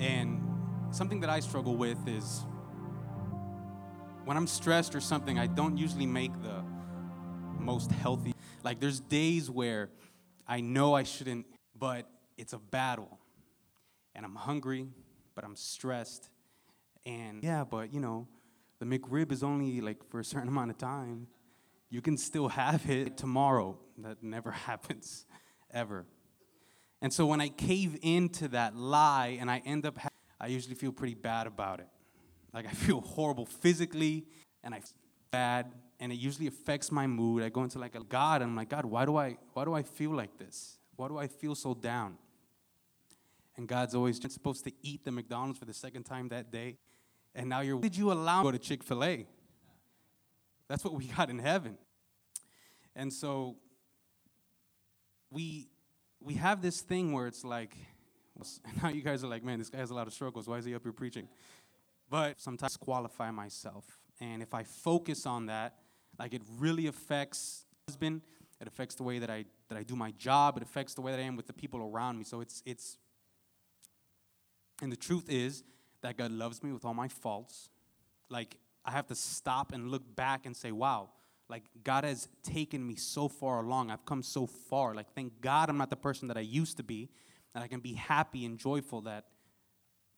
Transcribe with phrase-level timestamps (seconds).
[0.00, 0.42] And
[0.90, 2.44] something that I struggle with is
[4.24, 6.62] when I'm stressed or something, I don't usually make the
[7.58, 8.34] most healthy.
[8.62, 9.90] Like there's days where
[10.46, 11.46] I know I shouldn't,
[11.78, 13.18] but it's a battle.
[14.14, 14.88] And I'm hungry,
[15.34, 16.28] but I'm stressed.
[17.04, 18.28] And yeah, but you know,
[18.78, 21.28] the McRib is only like for a certain amount of time.
[21.90, 23.78] You can still have it tomorrow.
[23.98, 25.26] That never happens,
[25.70, 26.06] ever.
[27.02, 30.08] And so when I cave into that lie and I end up, ha-
[30.40, 31.88] I usually feel pretty bad about it.
[32.54, 34.24] Like I feel horrible physically
[34.62, 34.94] and I feel
[35.32, 37.42] bad and it usually affects my mood.
[37.42, 39.74] I go into like a God and I'm like, God, why do I why do
[39.74, 40.78] I feel like this?
[40.94, 42.18] Why do I feel so down?
[43.56, 46.78] And God's always supposed to eat the McDonald's for the second time that day.
[47.34, 49.26] And now you're did you allow me to go to Chick-fil-A?
[50.68, 51.78] That's what we got in heaven.
[52.94, 53.56] And so
[55.30, 55.68] we
[56.24, 57.76] we have this thing where it's like
[58.82, 60.48] now you guys are like, man, this guy has a lot of struggles.
[60.48, 61.28] Why is he up here preaching?
[62.10, 63.84] But sometimes qualify myself.
[64.20, 65.74] And if I focus on that,
[66.18, 68.22] like it really affects my husband,
[68.60, 71.12] it affects the way that I that I do my job, it affects the way
[71.12, 72.24] that I am with the people around me.
[72.24, 72.98] So it's it's
[74.80, 75.64] and the truth is
[76.02, 77.70] that God loves me with all my faults.
[78.28, 81.10] Like I have to stop and look back and say, wow,
[81.52, 83.90] like God has taken me so far along.
[83.90, 84.94] I've come so far.
[84.94, 87.10] Like thank God I'm not the person that I used to be.
[87.52, 89.26] That I can be happy and joyful that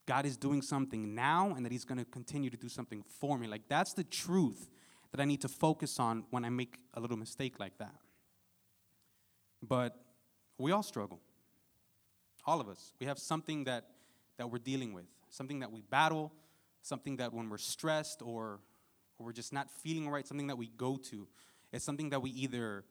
[0.05, 3.37] God is doing something now and that He's going to continue to do something for
[3.37, 3.47] me.
[3.47, 4.69] Like, that's the truth
[5.11, 7.95] that I need to focus on when I make a little mistake like that.
[9.61, 9.99] But
[10.57, 11.19] we all struggle.
[12.45, 12.93] All of us.
[12.99, 13.87] We have something that,
[14.37, 16.31] that we're dealing with, something that we battle,
[16.81, 18.59] something that when we're stressed or,
[19.17, 21.27] or we're just not feeling right, something that we go to.
[21.71, 22.83] It's something that we either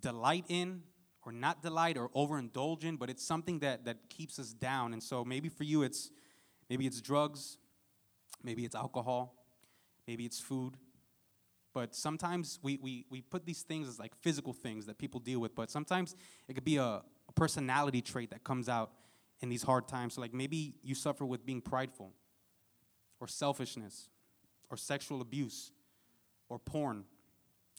[0.00, 0.82] delight in
[1.24, 4.92] or not delight or overindulge in, but it's something that, that keeps us down.
[4.92, 6.10] And so maybe for you it's
[6.68, 7.58] maybe it's drugs,
[8.42, 9.34] maybe it's alcohol,
[10.06, 10.76] maybe it's food.
[11.72, 15.40] But sometimes we, we, we put these things as like physical things that people deal
[15.40, 16.14] with, but sometimes
[16.48, 18.92] it could be a, a personality trait that comes out
[19.40, 20.14] in these hard times.
[20.14, 22.12] So like maybe you suffer with being prideful
[23.20, 24.08] or selfishness
[24.70, 25.72] or sexual abuse
[26.48, 27.04] or porn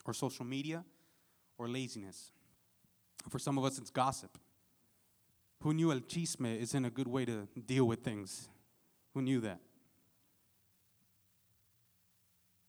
[0.05, 0.83] or social media
[1.57, 2.31] or laziness.
[3.29, 4.37] For some of us, it's gossip.
[5.61, 8.49] Who knew el chisme isn't a good way to deal with things?
[9.13, 9.59] Who knew that?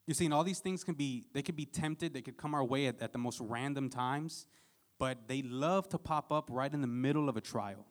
[0.06, 2.54] You see, and all these things can be, they could be tempted, they could come
[2.54, 4.46] our way at, at the most random times,
[4.98, 7.84] but they love to pop up right in the middle of a trial.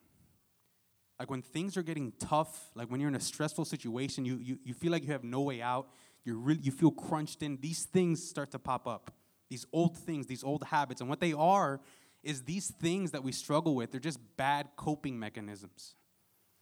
[1.20, 4.60] Like when things are getting tough, like when you're in a stressful situation, you, you,
[4.64, 5.90] you feel like you have no way out,
[6.26, 9.12] you really, you feel crunched in, these things start to pop up.
[9.50, 11.00] These old things, these old habits.
[11.00, 11.80] And what they are
[12.24, 15.94] is these things that we struggle with, they're just bad coping mechanisms.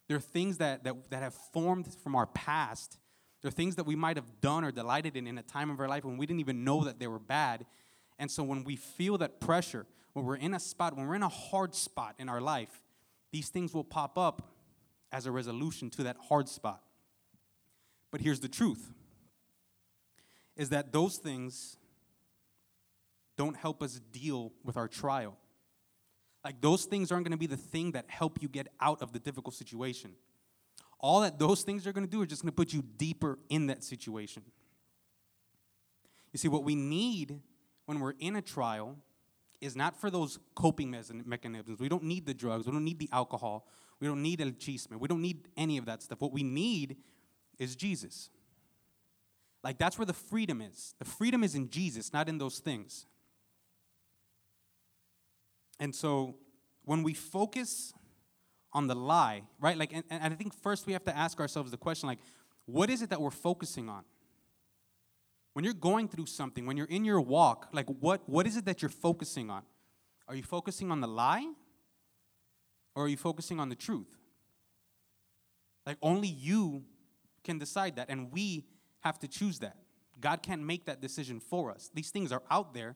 [0.10, 2.98] They're things that, that, that have formed from our past.
[3.42, 5.88] They're things that we might have done or delighted in in a time of our
[5.88, 7.66] life when we didn't even know that they were bad.
[8.20, 11.24] And so when we feel that pressure, when we're in a spot, when we're in
[11.24, 12.84] a hard spot in our life,
[13.32, 14.52] these things will pop up
[15.12, 16.82] as a resolution to that hard spot.
[18.12, 18.94] But here's the truth
[20.56, 21.78] is that those things
[23.38, 25.38] don't help us deal with our trial.
[26.44, 29.14] Like those things aren't going to be the thing that help you get out of
[29.14, 30.12] the difficult situation.
[31.00, 33.40] All that those things are going to do are just going to put you deeper
[33.50, 34.44] in that situation.
[36.32, 37.40] You see, what we need
[37.86, 38.98] when we're in a trial
[39.62, 40.92] is not for those coping
[41.26, 41.80] mechanisms.
[41.80, 42.66] We don't need the drugs.
[42.66, 43.68] We don't need the alcohol.
[44.00, 45.00] We don't need el chisme.
[45.00, 46.20] We don't need any of that stuff.
[46.20, 46.98] What we need
[47.58, 48.30] is Jesus.
[49.64, 50.94] Like that's where the freedom is.
[51.00, 53.06] The freedom is in Jesus, not in those things.
[55.80, 56.36] And so
[56.84, 57.94] when we focus
[58.74, 59.78] on the lie, right?
[59.78, 62.20] Like, and, and I think first we have to ask ourselves the question, like,
[62.66, 64.04] what is it that we're focusing on?
[65.54, 68.66] When you're going through something, when you're in your walk, like, what, what is it
[68.66, 69.62] that you're focusing on?
[70.28, 71.46] Are you focusing on the lie?
[72.96, 74.18] Or are you focusing on the truth?
[75.86, 76.84] Like, only you
[77.44, 78.66] can decide that, and we
[79.04, 79.78] have to choose that.
[80.20, 81.90] God can't make that decision for us.
[81.94, 82.96] These things are out there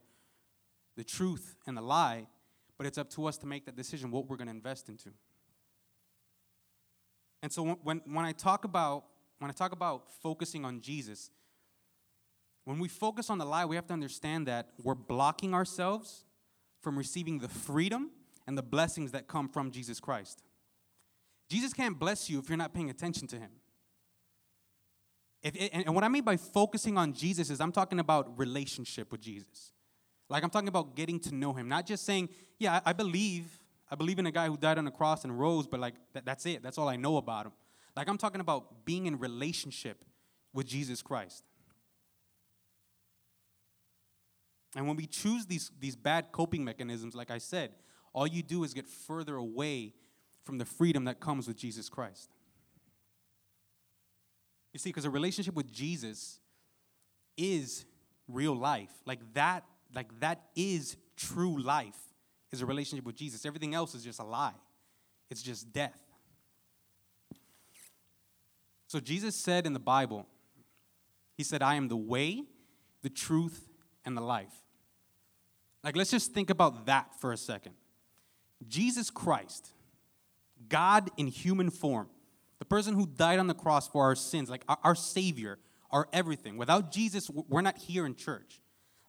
[0.95, 2.27] the truth and the lie
[2.77, 5.09] but it's up to us to make that decision what we're going to invest into.
[7.41, 9.05] And so when- when, I talk about
[9.39, 11.29] when I talk about focusing on Jesus,
[12.63, 16.25] when we focus on the lie, we have to understand that we're blocking ourselves
[16.81, 18.11] from receiving the freedom
[18.47, 20.41] and the blessings that come from Jesus Christ.
[21.49, 23.56] Jesus can't bless you if you're not paying attention to him.
[25.43, 29.21] If, and what I mean by focusing on Jesus is I'm talking about relationship with
[29.21, 29.71] Jesus.
[30.29, 32.29] Like I'm talking about getting to know him, not just saying,
[32.59, 35.39] yeah, I, I believe, I believe in a guy who died on the cross and
[35.39, 36.63] rose, but like that, that's it.
[36.63, 37.53] That's all I know about him.
[37.95, 40.03] Like I'm talking about being in relationship
[40.53, 41.43] with Jesus Christ.
[44.75, 47.71] And when we choose these, these bad coping mechanisms, like I said,
[48.13, 49.93] all you do is get further away
[50.43, 52.31] from the freedom that comes with Jesus Christ.
[54.77, 56.37] You see, because a relationship with Jesus
[57.35, 57.83] is
[58.27, 58.91] real life.
[59.07, 59.63] Like that,
[59.95, 61.97] like that is true life,
[62.51, 63.43] is a relationship with Jesus.
[63.43, 64.53] Everything else is just a lie.
[65.31, 65.99] It's just death.
[68.85, 70.27] So Jesus said in the Bible,
[71.33, 72.43] He said, I am the way,
[73.01, 73.71] the truth,
[74.05, 74.53] and the life.
[75.83, 77.73] Like, let's just think about that for a second.
[78.67, 79.71] Jesus Christ,
[80.69, 82.09] God in human form,
[82.59, 85.59] the person who died on the cross for our sins, like our, our Savior,
[85.91, 86.57] our everything.
[86.57, 88.59] Without Jesus, we're not here in church.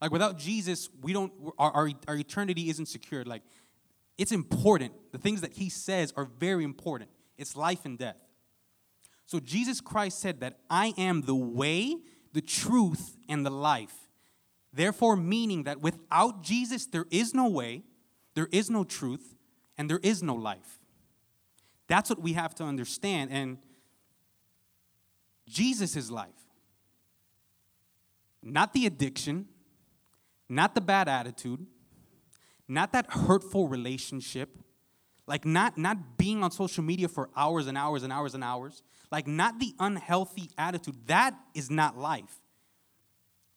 [0.00, 3.26] Like, without Jesus, we don't, our, our, our eternity isn't secured.
[3.26, 3.42] Like,
[4.16, 4.92] it's important.
[5.12, 7.10] The things that He says are very important.
[7.36, 8.16] It's life and death.
[9.26, 11.96] So Jesus Christ said that I am the way,
[12.32, 13.94] the truth, and the life.
[14.72, 17.82] Therefore, meaning that without Jesus, there is no way,
[18.34, 19.34] there is no truth,
[19.76, 20.78] and there is no life.
[21.88, 23.30] That's what we have to understand.
[23.32, 23.58] And
[25.48, 26.28] Jesus is life.
[28.42, 29.46] Not the addiction,
[30.48, 31.66] not the bad attitude,
[32.68, 34.50] not that hurtful relationship,
[35.26, 38.82] like not, not being on social media for hours and hours and hours and hours,
[39.10, 40.96] like not the unhealthy attitude.
[41.06, 42.40] That is not life.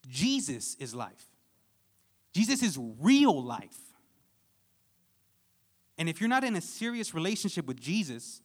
[0.08, 1.28] Jesus is life.
[2.34, 3.78] Jesus is real life.
[6.02, 8.42] And if you're not in a serious relationship with Jesus,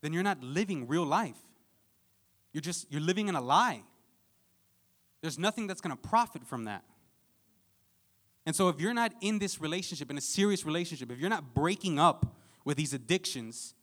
[0.00, 1.38] then you're not living real life.
[2.52, 3.84] You're just you're living in a lie.
[5.20, 6.82] There's nothing that's going to profit from that.
[8.44, 11.54] And so if you're not in this relationship, in a serious relationship, if you're not
[11.54, 12.34] breaking up
[12.64, 13.74] with these addictions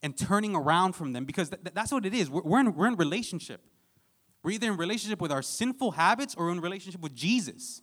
[0.00, 2.30] and turning around from them, because th- that's what it is.
[2.30, 3.60] We're, we're, in, we're in relationship.
[4.44, 7.82] We're either in relationship with our sinful habits or in relationship with Jesus.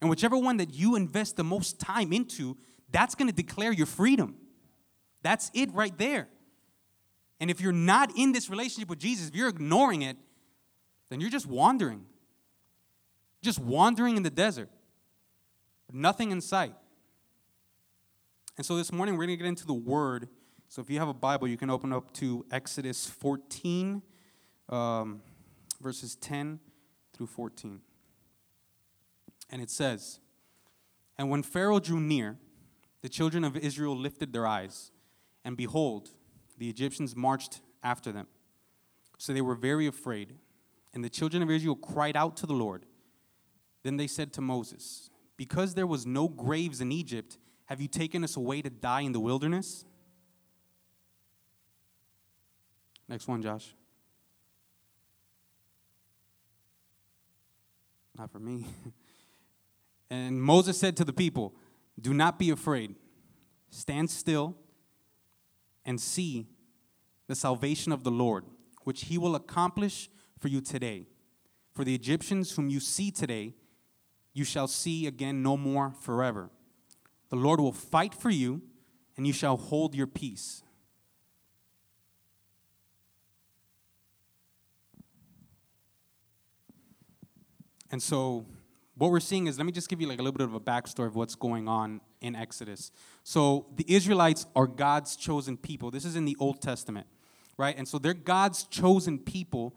[0.00, 2.56] And whichever one that you invest the most time into,
[2.90, 4.36] that's going to declare your freedom.
[5.22, 6.28] That's it right there.
[7.40, 10.16] And if you're not in this relationship with Jesus, if you're ignoring it,
[11.08, 12.04] then you're just wandering.
[13.42, 14.70] Just wandering in the desert.
[15.92, 16.74] Nothing in sight.
[18.56, 20.28] And so this morning we're going to get into the Word.
[20.68, 24.02] So if you have a Bible, you can open up to Exodus 14,
[24.68, 25.22] um,
[25.80, 26.58] verses 10
[27.14, 27.80] through 14.
[29.50, 30.18] And it says,
[31.16, 32.36] And when Pharaoh drew near,
[33.02, 34.90] the children of Israel lifted their eyes,
[35.44, 36.10] and behold,
[36.58, 38.26] the Egyptians marched after them.
[39.18, 40.34] So they were very afraid.
[40.94, 42.86] And the children of Israel cried out to the Lord.
[43.82, 48.24] Then they said to Moses, Because there was no graves in Egypt, have you taken
[48.24, 49.84] us away to die in the wilderness?
[53.08, 53.74] Next one, Josh.
[58.16, 58.66] Not for me.
[60.10, 61.54] and Moses said to the people,
[62.00, 62.94] Do not be afraid.
[63.70, 64.56] Stand still
[65.84, 66.46] and see
[67.26, 68.44] the salvation of the Lord,
[68.84, 71.06] which he will accomplish for you today.
[71.74, 73.54] For the Egyptians whom you see today,
[74.32, 76.50] you shall see again no more forever.
[77.28, 78.62] The Lord will fight for you,
[79.16, 80.62] and you shall hold your peace.
[87.90, 88.46] And so,
[88.98, 90.60] what we're seeing is let me just give you like a little bit of a
[90.60, 92.90] backstory of what's going on in Exodus.
[93.22, 95.90] So, the Israelites are God's chosen people.
[95.90, 97.06] This is in the Old Testament,
[97.56, 97.76] right?
[97.78, 99.72] And so, they're God's chosen people,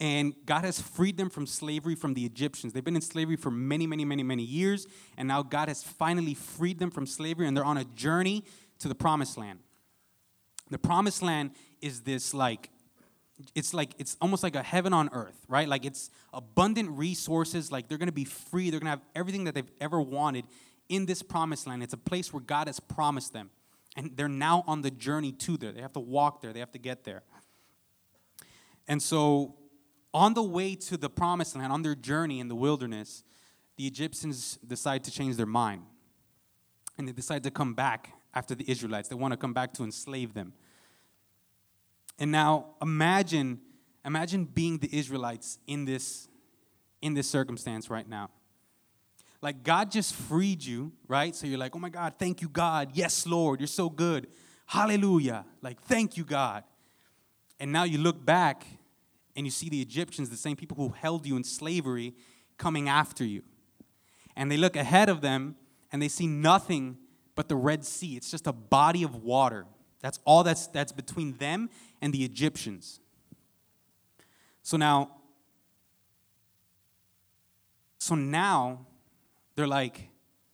[0.00, 2.72] and God has freed them from slavery from the Egyptians.
[2.72, 6.34] They've been in slavery for many, many, many, many years, and now God has finally
[6.34, 8.44] freed them from slavery, and they're on a journey
[8.80, 9.60] to the promised land.
[10.70, 12.70] The promised land is this like
[13.54, 15.68] it's like it's almost like a heaven on earth, right?
[15.68, 19.70] Like it's abundant resources, like they're to be free, they're to have everything that they've
[19.80, 20.44] ever wanted
[20.88, 21.82] in this promised land.
[21.82, 23.50] It's a place where God has promised them.
[23.96, 25.72] And they're now on the journey to there.
[25.72, 27.22] They have to walk there, they have to get there.
[28.86, 29.56] And so
[30.14, 33.22] on the way to the promised land, on their journey in the wilderness,
[33.76, 35.82] the Egyptians decide to change their mind.
[36.96, 39.08] And they decide to come back after the Israelites.
[39.08, 40.52] They want to come back to enslave them.
[42.18, 43.60] And now imagine,
[44.04, 46.28] imagine being the Israelites in this,
[47.00, 48.30] in this circumstance right now.
[49.40, 51.34] Like God just freed you, right?
[51.34, 52.90] So you're like, oh my God, thank you, God.
[52.94, 54.26] Yes, Lord, you're so good.
[54.66, 55.44] Hallelujah.
[55.62, 56.64] Like, thank you, God.
[57.60, 58.66] And now you look back
[59.36, 62.14] and you see the Egyptians, the same people who held you in slavery,
[62.56, 63.42] coming after you.
[64.36, 65.56] And they look ahead of them
[65.92, 66.98] and they see nothing
[67.34, 68.16] but the Red Sea.
[68.16, 69.66] It's just a body of water.
[70.00, 73.00] That's all that's, that's between them and the Egyptians.
[74.62, 75.10] So now,
[77.98, 78.86] so now
[79.56, 80.08] they're like,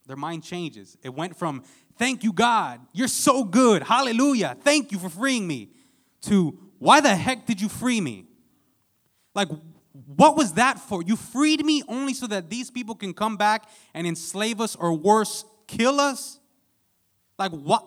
[0.06, 0.96] their mind changes.
[1.02, 1.62] It went from,
[1.98, 5.70] thank you, God, you're so good, hallelujah, thank you for freeing me,
[6.22, 8.26] to, why the heck did you free me?
[9.34, 9.48] Like,
[10.16, 11.02] what was that for?
[11.02, 14.92] You freed me only so that these people can come back and enslave us or
[14.92, 16.38] worse, kill us?
[17.38, 17.86] Like, what,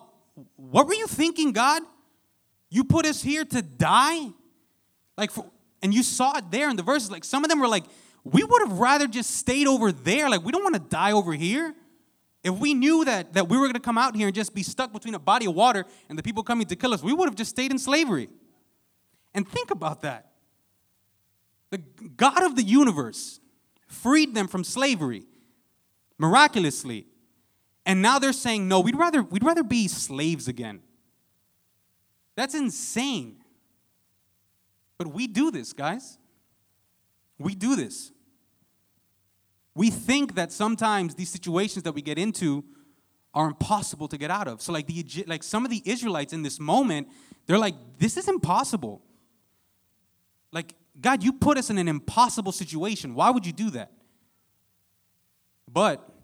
[0.56, 1.82] what were you thinking, God?
[2.70, 4.28] You put us here to die?
[5.18, 5.50] Like, for,
[5.82, 7.10] and you saw it there in the verses.
[7.12, 7.86] Like, some of them were like,
[8.24, 10.30] we would have rather just stayed over there.
[10.30, 11.74] Like, we don't want to die over here.
[12.44, 14.64] If we knew that, that we were going to come out here and just be
[14.64, 17.28] stuck between a body of water and the people coming to kill us, we would
[17.28, 18.30] have just stayed in slavery.
[19.34, 20.32] And think about that.
[21.70, 21.80] The
[22.16, 23.40] God of the universe
[23.88, 25.26] freed them from slavery
[26.18, 27.08] miraculously.
[27.88, 30.82] And now they're saying, no, we'd rather, we'd rather be slaves again.
[32.36, 33.38] That's insane.
[34.98, 36.18] But we do this, guys.
[37.40, 38.12] We do this.
[39.74, 42.66] We think that sometimes these situations that we get into
[43.34, 44.62] are impossible to get out of.
[44.62, 47.08] So like the like some of the Israelites in this moment,
[47.46, 49.02] they're like this is impossible.
[50.52, 53.14] Like God, you put us in an impossible situation.
[53.14, 53.92] Why would you do that?
[55.72, 56.17] But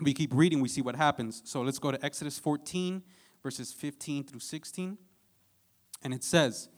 [0.00, 1.42] we keep reading, we see what happens.
[1.44, 3.02] So let's go to Exodus 14
[3.42, 4.98] verses 15 through 16.
[6.02, 6.68] And it says,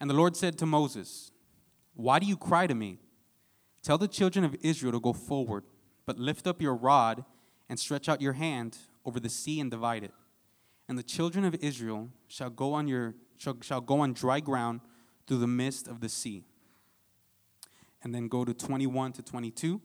[0.00, 1.32] "And the Lord said to Moses,
[1.94, 2.98] why do you cry to me?
[3.82, 5.64] Tell the children of Israel to go forward,
[6.06, 7.24] but lift up your rod
[7.68, 10.12] and stretch out your hand over the sea and divide it.
[10.88, 14.80] And the children of Israel shall go on your shall, shall go on dry ground
[15.26, 16.44] through the midst of the sea.
[18.02, 19.80] And then go to 21 to 22.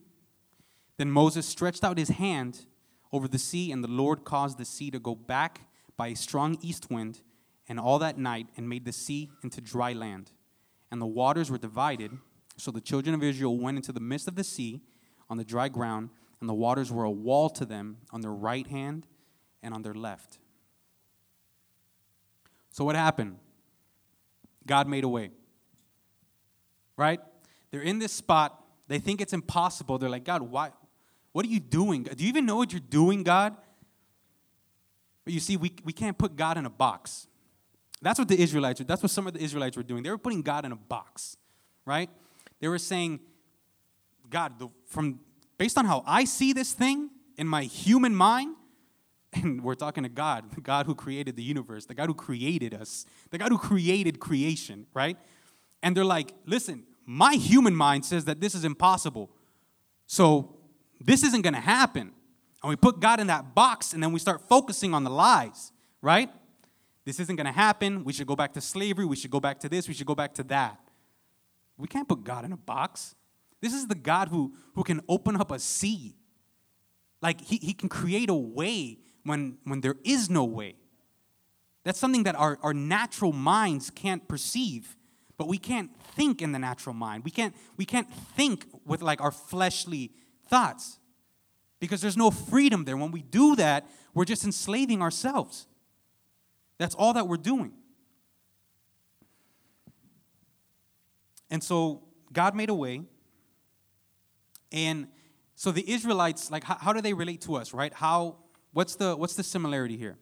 [0.98, 2.66] Then Moses stretched out his hand
[3.12, 5.62] over the sea, and the Lord caused the sea to go back
[5.96, 7.20] by a strong east wind,
[7.68, 10.32] and all that night, and made the sea into dry land.
[10.90, 12.12] And the waters were divided
[12.56, 14.80] so the children of Israel went into the midst of the sea
[15.28, 18.66] on the dry ground, and the waters were a wall to them on their right
[18.66, 19.06] hand
[19.62, 20.38] and on their left.
[22.70, 23.36] So what happened?
[24.66, 25.30] God made a way.
[26.96, 27.20] Right?
[27.70, 28.62] They're in this spot.
[28.88, 29.98] They think it's impossible.
[29.98, 30.70] They're like, God, why?
[31.32, 32.04] What are you doing?
[32.04, 33.56] Do you even know what you're doing, God?
[35.24, 37.26] But you see, we, we can't put God in a box.
[38.02, 40.02] That's what the Israelites, that's what some of the Israelites were doing.
[40.02, 41.36] They were putting God in a box,
[41.84, 42.08] right?
[42.60, 43.20] They were saying,
[44.28, 45.20] God, the, from
[45.58, 48.56] based on how I see this thing in my human mind,
[49.34, 52.74] and we're talking to God, the God who created the universe, the God who created
[52.74, 55.18] us, the God who created creation, right?
[55.82, 59.30] And they're like, listen, my human mind says that this is impossible.
[60.06, 60.56] So
[61.00, 62.12] this isn't going to happen.
[62.62, 65.72] And we put God in that box and then we start focusing on the lies,
[66.02, 66.30] right?
[67.04, 68.04] This isn't going to happen.
[68.04, 69.06] We should go back to slavery.
[69.06, 69.88] We should go back to this.
[69.88, 70.78] We should go back to that.
[71.78, 73.14] We can't put God in a box.
[73.62, 76.14] This is the God who, who can open up a sea.
[77.22, 80.76] Like he, he can create a way when, when there is no way.
[81.84, 84.96] That's something that our, our natural minds can't perceive.
[85.38, 87.24] But we can't think in the natural mind.
[87.24, 90.12] We can't, we can't think with like our fleshly
[90.50, 90.98] thoughts.
[91.78, 92.96] Because there's no freedom there.
[92.96, 95.66] When we do that, we're just enslaving ourselves.
[96.76, 97.72] That's all that we're doing.
[101.50, 102.02] And so
[102.32, 103.02] God made a way.
[104.72, 105.08] And
[105.54, 107.92] so the Israelites, like, how, how, do they relate to us, right?
[107.92, 108.36] How,
[108.72, 110.16] what's the, what's the similarity here?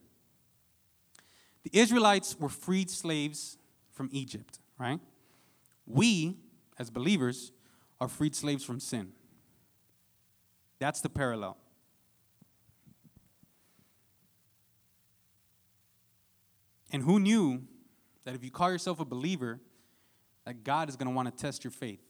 [1.63, 3.57] The Israelites were freed slaves
[3.91, 4.99] from Egypt, right?
[5.85, 6.37] We,
[6.77, 7.51] as believers,
[8.01, 9.11] are freed slaves from sin.
[10.79, 11.57] That's the parallel.
[16.91, 17.63] And who knew
[18.23, 19.59] that if you call yourself a believer,
[20.45, 22.01] that God is going to want to test your faith.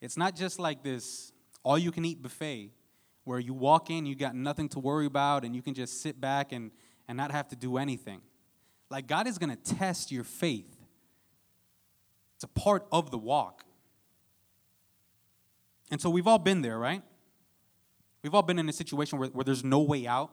[0.00, 1.32] It's not just like this
[1.64, 2.70] all you can eat buffet
[3.24, 6.20] where you walk in, you got nothing to worry about, and you can just sit
[6.20, 6.70] back and,
[7.08, 8.20] and not have to do anything.
[8.88, 10.76] Like, God is going to test your faith,
[12.36, 13.65] it's a part of the walk.
[15.90, 17.02] And so we've all been there, right?
[18.22, 20.32] We've all been in a situation where, where there's no way out.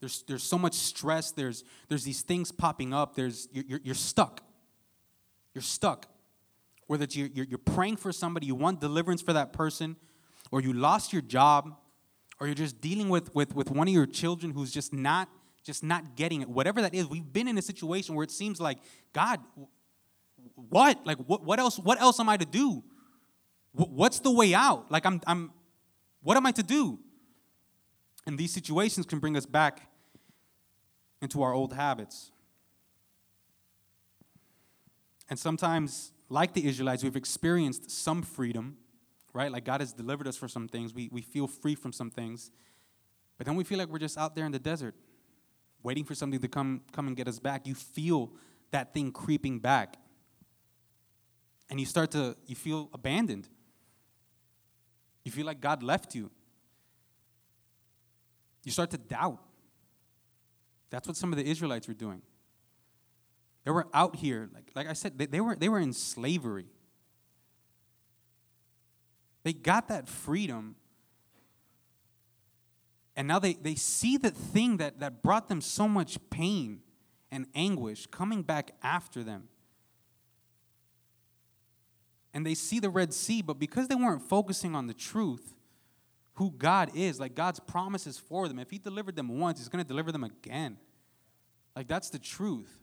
[0.00, 1.32] There's, there's so much stress.
[1.32, 3.14] There's, there's these things popping up.
[3.14, 4.42] There's, you're, you're, stuck.
[5.54, 6.06] You're stuck.
[6.86, 9.96] Whether you're, you're praying for somebody, you want deliverance for that person,
[10.50, 11.74] or you lost your job,
[12.40, 15.28] or you're just dealing with, with, with one of your children who's just not
[15.64, 18.60] just not getting it whatever that is we've been in a situation where it seems
[18.60, 18.78] like
[19.12, 19.38] god
[20.56, 22.82] what like what, what else what else am i to do
[23.72, 25.50] what's the way out like i'm i'm
[26.22, 26.98] what am i to do
[28.26, 29.88] and these situations can bring us back
[31.20, 32.30] into our old habits
[35.30, 38.76] and sometimes like the israelites we've experienced some freedom
[39.32, 39.50] right?
[39.50, 40.94] Like God has delivered us for some things.
[40.94, 42.50] We, we feel free from some things.
[43.38, 44.94] But then we feel like we're just out there in the desert,
[45.82, 47.66] waiting for something to come, come and get us back.
[47.66, 48.32] You feel
[48.70, 49.96] that thing creeping back.
[51.70, 53.48] And you start to, you feel abandoned.
[55.24, 56.30] You feel like God left you.
[58.64, 59.40] You start to doubt.
[60.90, 62.22] That's what some of the Israelites were doing.
[63.64, 66.66] They were out here, like, like I said, they, they, were, they were in slavery.
[69.44, 70.76] They got that freedom.
[73.16, 76.80] And now they, they see the thing that, that brought them so much pain
[77.30, 79.48] and anguish coming back after them.
[82.34, 85.54] And they see the Red Sea, but because they weren't focusing on the truth,
[86.34, 89.84] who God is, like God's promises for them, if He delivered them once, He's going
[89.84, 90.78] to deliver them again.
[91.76, 92.78] Like that's the truth.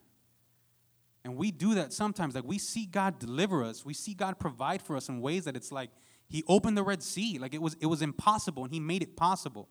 [1.24, 2.34] And we do that sometimes.
[2.34, 5.56] Like we see God deliver us, we see God provide for us in ways that
[5.56, 5.90] it's like,
[6.30, 7.38] he opened the Red Sea.
[7.38, 9.68] Like it was, it was impossible, and he made it possible.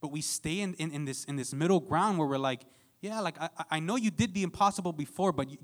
[0.00, 2.62] But we stay in, in, in this, in this middle ground where we're like,
[3.00, 5.58] yeah, like I, I know you did the impossible before, but you,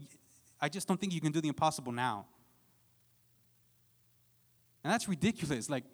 [0.61, 2.27] I just don't think you can do the impossible now.
[4.85, 5.71] And that's ridiculous.
[5.71, 5.85] Like,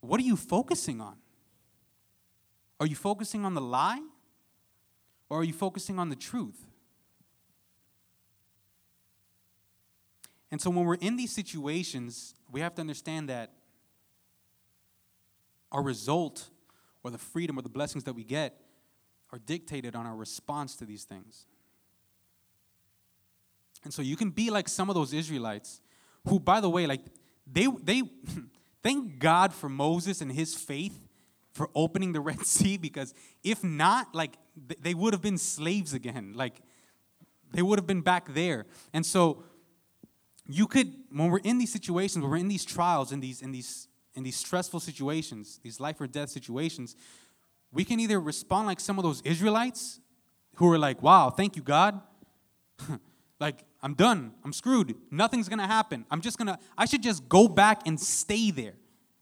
[0.00, 1.16] what are you focusing on?
[2.80, 4.02] Are you focusing on the lie?
[5.30, 6.66] Or are you focusing on the truth?
[10.50, 13.52] And so when we're in these situations, we have to understand that
[15.72, 16.50] our result
[17.02, 18.60] or the freedom or the blessings that we get
[19.32, 21.46] are dictated on our response to these things.
[23.82, 25.80] And so you can be like some of those Israelites
[26.28, 27.00] who, by the way, like
[27.46, 28.02] they they
[28.82, 31.00] thank God for Moses and his faith
[31.52, 36.32] for opening the Red Sea because if not, like they would have been slaves again.
[36.34, 36.60] Like
[37.52, 38.66] they would have been back there.
[38.92, 39.44] And so
[40.46, 43.52] you could when we're in these situations when we're in these trials in these in
[43.52, 46.96] these in these stressful situations these life or death situations
[47.72, 50.00] we can either respond like some of those israelites
[50.56, 52.00] who are like wow thank you god
[53.40, 54.32] like i'm done.
[54.44, 54.94] I'm screwed.
[55.10, 56.06] Nothing's gonna happen.
[56.10, 58.74] I'm just gonna i should just go back and stay there.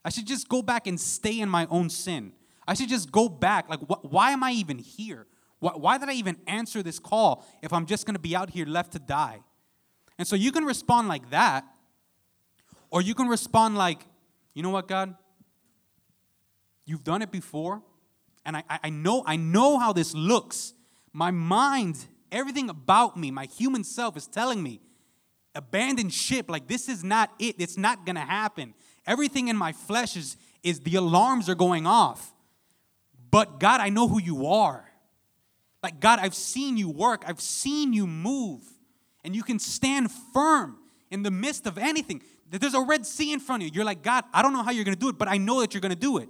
[0.05, 2.33] I should just go back and stay in my own sin.
[2.67, 3.69] I should just go back.
[3.69, 5.27] Like wh- why am i even here?
[5.59, 8.67] Why, why did i even answer this call if i'm just gonna be out here
[8.67, 9.41] left to die?
[10.19, 11.65] And so you can respond like that,
[12.91, 14.07] or you can respond like,
[14.55, 15.17] you know what, God?
[16.85, 17.83] You've done it before,
[18.45, 20.75] and I, I know I know how this looks.
[21.13, 24.81] My mind, everything about me, my human self is telling me,
[25.55, 26.51] abandon ship.
[26.51, 27.57] Like this is not it.
[27.59, 28.75] It's not gonna happen.
[29.07, 32.33] Everything in my flesh is is the alarms are going off.
[33.31, 34.85] But God, I know who you are.
[35.83, 37.25] Like God, I've seen you work.
[37.27, 38.63] I've seen you move
[39.25, 40.79] and you can stand firm
[41.11, 42.23] in the midst of anything.
[42.51, 43.73] There's a Red Sea in front of you.
[43.75, 45.61] You're like, God, I don't know how you're going to do it, but I know
[45.61, 46.29] that you're going to do it.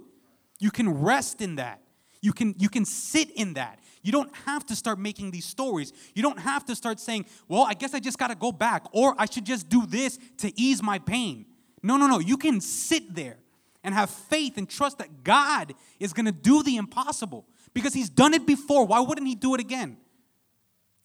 [0.59, 1.81] You can rest in that.
[2.21, 3.79] You can, you can sit in that.
[4.03, 5.93] You don't have to start making these stories.
[6.13, 8.85] You don't have to start saying, well, I guess I just got to go back,
[8.91, 11.45] or I should just do this to ease my pain.
[11.81, 12.19] No, no, no.
[12.19, 13.37] You can sit there
[13.83, 18.09] and have faith and trust that God is going to do the impossible because He's
[18.09, 18.85] done it before.
[18.85, 19.97] Why wouldn't He do it again?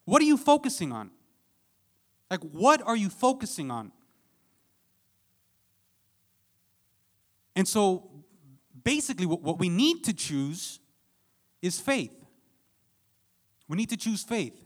[0.05, 1.11] What are you focusing on?
[2.31, 3.93] Like, what are you focusing on?
[7.55, 8.11] And so,
[8.85, 10.81] basically, what we need to choose
[11.63, 12.18] is faith.
[13.69, 14.65] We need to choose faith.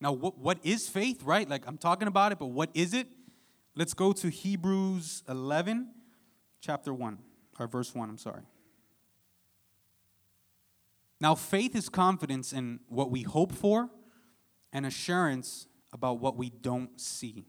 [0.00, 1.48] Now, what, what is faith, right?
[1.48, 3.06] Like, I'm talking about it, but what is it?
[3.74, 5.88] Let's go to Hebrews 11,
[6.60, 7.18] chapter 1,
[7.58, 8.42] or verse 1, I'm sorry.
[11.20, 13.90] Now, faith is confidence in what we hope for
[14.72, 17.44] and assurance about what we don't see.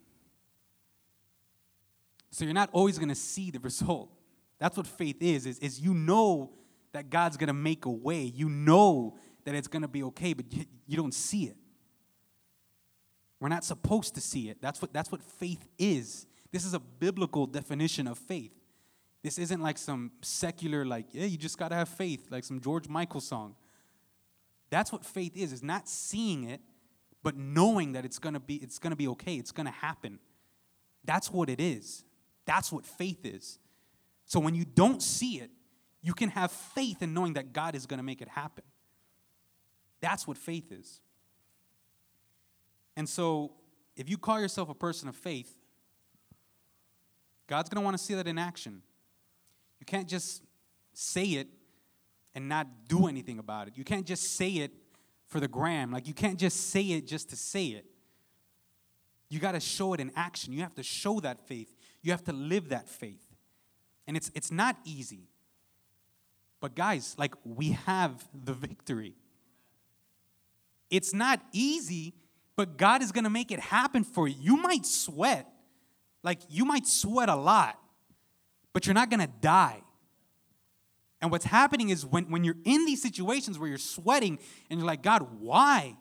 [2.29, 4.11] So you're not always going to see the result.
[4.59, 6.53] That's what faith is, is, is you know
[6.91, 8.21] that God's going to make a way.
[8.21, 11.57] You know that it's going to be okay, but you, you don't see it.
[13.39, 14.61] We're not supposed to see it.
[14.61, 16.25] That's what, that's what faith is.
[16.51, 18.53] This is a biblical definition of faith.
[19.21, 22.61] This isn't like some secular, like, yeah, you just got to have faith, like some
[22.61, 23.55] George Michael song.
[24.69, 26.61] That's what faith is, is not seeing it,
[27.21, 30.19] but knowing that it's gonna be, it's gonna be okay, it's gonna happen.
[31.05, 32.03] That's what it is.
[32.45, 33.59] That's what faith is.
[34.25, 35.51] So when you don't see it,
[36.01, 38.63] you can have faith in knowing that God is gonna make it happen.
[40.03, 40.99] That's what faith is.
[42.97, 43.53] And so
[43.95, 45.57] if you call yourself a person of faith,
[47.47, 48.81] God's gonna wanna see that in action.
[49.79, 50.43] You can't just
[50.91, 51.47] say it
[52.35, 53.77] and not do anything about it.
[53.77, 54.71] You can't just say it
[55.27, 55.89] for the gram.
[55.89, 57.85] Like, you can't just say it just to say it.
[59.29, 60.53] You got to show it in action.
[60.53, 61.73] You have to show that faith.
[62.01, 63.25] You have to live that faith.
[64.05, 65.29] And it's, it's not easy.
[66.59, 69.15] But, guys, like, we have the victory.
[70.93, 72.13] It's not easy,
[72.55, 74.35] but God is going to make it happen for you.
[74.39, 75.49] You might sweat.
[76.21, 77.79] Like, you might sweat a lot,
[78.73, 79.81] but you're not going to die.
[81.19, 84.37] And what's happening is when, when you're in these situations where you're sweating
[84.69, 85.97] and you're like, God, why?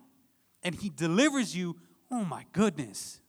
[0.63, 1.77] And He delivers you,
[2.11, 3.21] oh my goodness.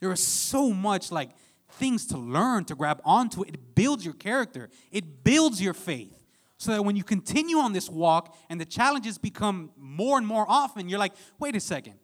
[0.00, 1.30] There is so much like
[1.70, 3.42] things to learn, to grab onto.
[3.42, 6.17] It builds your character, it builds your faith.
[6.58, 10.44] So that when you continue on this walk and the challenges become more and more
[10.48, 11.94] often, you're like, wait a second.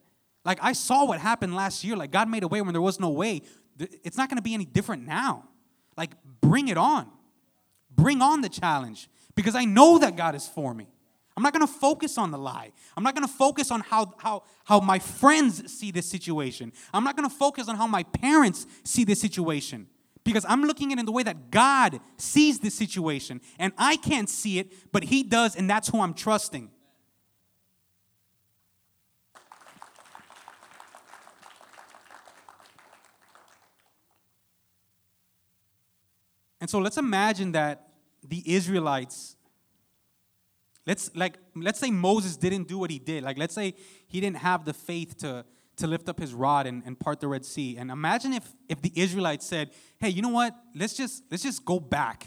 [0.44, 1.96] Like, I saw what happened last year.
[1.96, 3.42] Like, God made a way when there was no way.
[3.78, 5.48] It's not going to be any different now.
[5.96, 7.08] Like, bring it on.
[7.90, 10.86] Bring on the challenge because I know that God is for me.
[11.36, 12.70] I'm not going to focus on the lie.
[12.96, 16.72] I'm not going to focus on how, how, how my friends see this situation.
[16.92, 19.88] I'm not going to focus on how my parents see this situation
[20.24, 23.40] because I'm looking at it in the way that God sees this situation.
[23.58, 26.70] And I can't see it, but He does, and that's who I'm trusting.
[36.60, 37.88] And so let's imagine that
[38.26, 39.36] the Israelites
[40.86, 43.22] let's like let's say Moses didn't do what he did.
[43.22, 43.74] Like let's say
[44.06, 45.44] he didn't have the faith to
[45.76, 47.76] to lift up his rod and, and part the Red Sea.
[47.76, 50.54] And imagine if if the Israelites said, Hey, you know what?
[50.74, 52.26] Let's just let's just go back.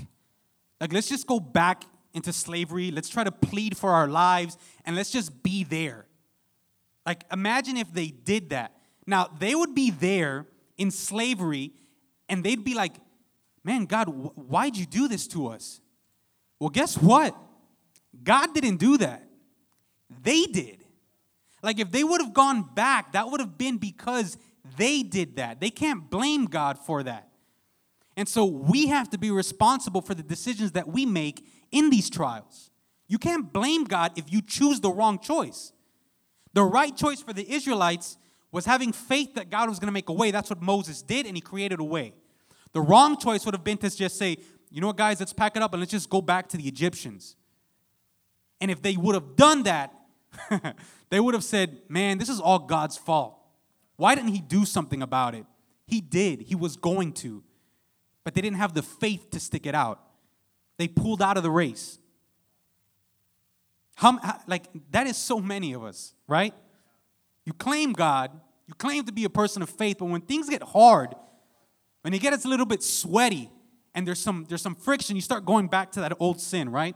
[0.79, 1.83] Like let's just go back
[2.13, 2.91] into slavery.
[2.91, 6.05] Let's try to plead for our lives and let's just be there.
[7.05, 8.73] Like imagine if they did that.
[9.05, 10.45] Now they would be there
[10.77, 11.73] in slavery
[12.29, 12.93] and they'd be like,
[13.63, 15.81] Man, God, why'd you do this to us?
[16.59, 17.35] Well, guess what?
[18.23, 19.27] God didn't do that.
[20.23, 20.83] They did.
[21.63, 24.37] Like if they would have gone back, that would have been because
[24.77, 25.59] they did that.
[25.59, 27.29] They can't blame God for that.
[28.15, 32.09] And so we have to be responsible for the decisions that we make in these
[32.09, 32.71] trials.
[33.07, 35.71] You can't blame God if you choose the wrong choice.
[36.53, 38.17] The right choice for the Israelites
[38.51, 40.31] was having faith that God was going to make a way.
[40.31, 42.13] That's what Moses did, and he created a way.
[42.73, 44.37] The wrong choice would have been to just say,
[44.69, 46.67] you know what, guys, let's pack it up and let's just go back to the
[46.67, 47.35] Egyptians.
[48.59, 49.93] And if they would have done that,
[51.09, 53.37] they would have said, man, this is all God's fault.
[53.95, 55.45] Why didn't He do something about it?
[55.85, 57.43] He did, He was going to.
[58.23, 60.01] But they didn't have the faith to stick it out.
[60.77, 61.97] They pulled out of the race.
[63.95, 66.53] How, like, that is so many of us, right?
[67.45, 68.31] You claim God,
[68.67, 71.15] you claim to be a person of faith, but when things get hard,
[72.01, 73.49] when it gets a little bit sweaty
[73.95, 76.95] and there's some, there's some friction, you start going back to that old sin, right?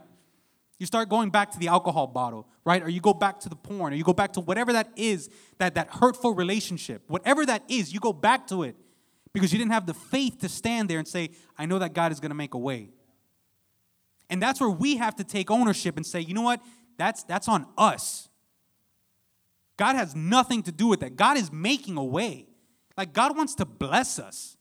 [0.82, 2.82] You start going back to the alcohol bottle, right?
[2.82, 5.30] Or you go back to the porn, or you go back to whatever that is,
[5.58, 7.04] that, that hurtful relationship.
[7.06, 8.74] Whatever that is, you go back to it
[9.32, 12.10] because you didn't have the faith to stand there and say, I know that God
[12.10, 12.90] is going to make a way.
[14.28, 16.60] And that's where we have to take ownership and say, you know what?
[16.98, 18.28] That's, that's on us.
[19.76, 21.14] God has nothing to do with that.
[21.14, 22.48] God is making a way.
[22.98, 24.56] Like, God wants to bless us.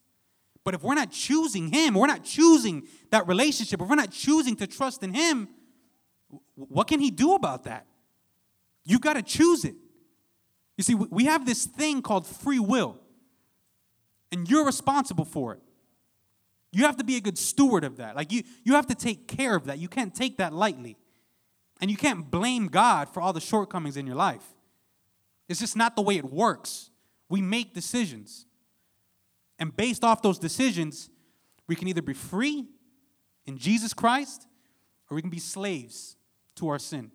[0.63, 4.55] But if we're not choosing Him, we're not choosing that relationship, if we're not choosing
[4.57, 5.47] to trust in Him,
[6.69, 7.85] what can he do about that?
[8.83, 9.75] You've got to choose it.
[10.77, 12.97] You see, we have this thing called free will,
[14.31, 15.61] and you're responsible for it.
[16.71, 18.15] You have to be a good steward of that.
[18.15, 19.77] Like, you, you have to take care of that.
[19.77, 20.97] You can't take that lightly.
[21.81, 24.43] And you can't blame God for all the shortcomings in your life.
[25.49, 26.91] It's just not the way it works.
[27.27, 28.45] We make decisions.
[29.59, 31.09] And based off those decisions,
[31.67, 32.67] we can either be free
[33.45, 34.47] in Jesus Christ
[35.09, 36.15] or we can be slaves
[36.55, 37.11] to our sin.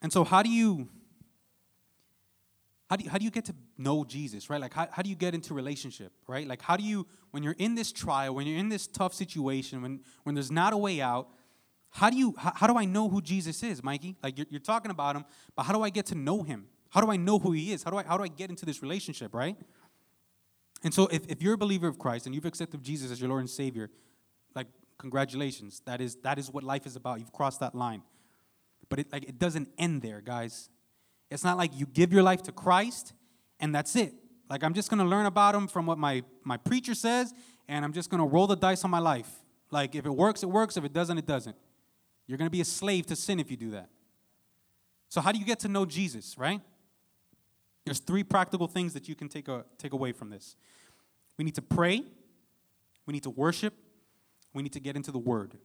[0.00, 0.88] And so, how do you
[2.88, 4.60] how do you, how do you get to know Jesus, right?
[4.60, 6.46] Like, how, how do you get into relationship, right?
[6.46, 9.82] Like, how do you, when you're in this trial, when you're in this tough situation,
[9.82, 11.28] when, when there's not a way out,
[11.90, 14.16] how do you, how, how do I know who Jesus is, Mikey?
[14.22, 16.66] Like, you're, you're talking about him, but how do I get to know him?
[16.90, 17.82] How do I know who He is?
[17.82, 19.56] How do I, how do I get into this relationship, right?
[20.82, 23.28] And so, if, if you're a believer of Christ and you've accepted Jesus as your
[23.28, 23.90] Lord and Savior,
[24.54, 25.82] like, congratulations.
[25.86, 27.18] That is, that is what life is about.
[27.18, 28.02] You've crossed that line.
[28.88, 30.70] But it, like, it doesn't end there, guys.
[31.30, 33.12] It's not like you give your life to Christ
[33.60, 34.14] and that's it.
[34.48, 37.34] Like, I'm just going to learn about Him from what my, my preacher says,
[37.68, 39.28] and I'm just going to roll the dice on my life.
[39.70, 40.76] Like, if it works, it works.
[40.76, 41.56] If it doesn't, it doesn't.
[42.26, 43.88] You're going to be a slave to sin if you do that.
[45.10, 46.60] So, how do you get to know Jesus, right?
[47.88, 50.56] There's three practical things that you can take, a, take away from this.
[51.38, 52.02] We need to pray,
[53.06, 53.72] we need to worship,
[54.52, 55.56] we need to get into the Word.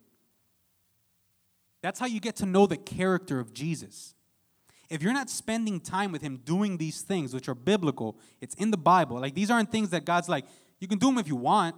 [1.81, 4.15] That's how you get to know the character of Jesus.
[4.89, 8.71] If you're not spending time with Him doing these things, which are biblical, it's in
[8.71, 9.19] the Bible.
[9.19, 10.45] Like, these aren't things that God's like,
[10.79, 11.75] you can do them if you want.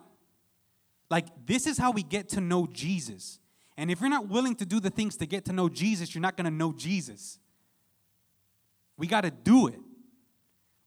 [1.10, 3.39] Like, this is how we get to know Jesus.
[3.77, 6.21] And if you're not willing to do the things to get to know Jesus, you're
[6.21, 7.39] not going to know Jesus.
[8.95, 9.79] We got to do it.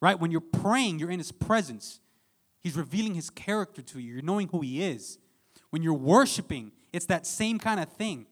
[0.00, 0.18] Right?
[0.18, 2.00] When you're praying, you're in His presence.
[2.60, 4.14] He's revealing His character to you.
[4.14, 5.18] You're knowing who He is.
[5.70, 8.26] When you're worshiping, it's that same kind of thing.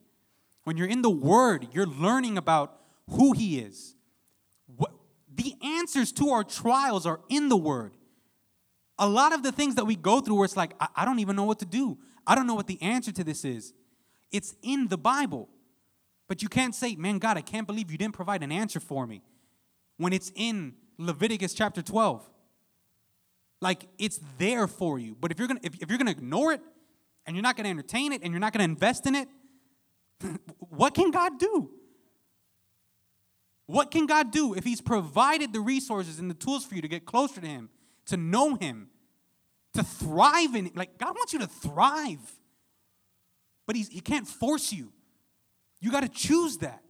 [0.64, 3.94] When you're in the Word, you're learning about who He is.
[4.76, 4.92] What,
[5.32, 7.92] the answers to our trials are in the Word.
[8.98, 11.18] A lot of the things that we go through where it's like, I, I don't
[11.18, 11.98] even know what to do.
[12.26, 13.74] I don't know what the answer to this is.
[14.32, 15.48] It's in the Bible.
[16.28, 19.06] But you can't say, man, God, I can't believe you didn't provide an answer for
[19.06, 19.22] me
[19.96, 22.28] when it's in Leviticus chapter 12.
[23.60, 25.16] Like it's there for you.
[25.18, 26.60] But if you're gonna if, if you're gonna ignore it
[27.26, 29.28] and you're not gonna entertain it and you're not gonna invest in it,
[30.58, 31.70] what can God do?
[33.66, 36.88] What can God do if He's provided the resources and the tools for you to
[36.88, 37.68] get closer to Him,
[38.06, 38.88] to know Him,
[39.74, 40.76] to thrive in it?
[40.76, 42.32] Like God wants you to thrive.
[43.66, 44.92] But he's, He can't force you.
[45.80, 46.82] You got to choose that.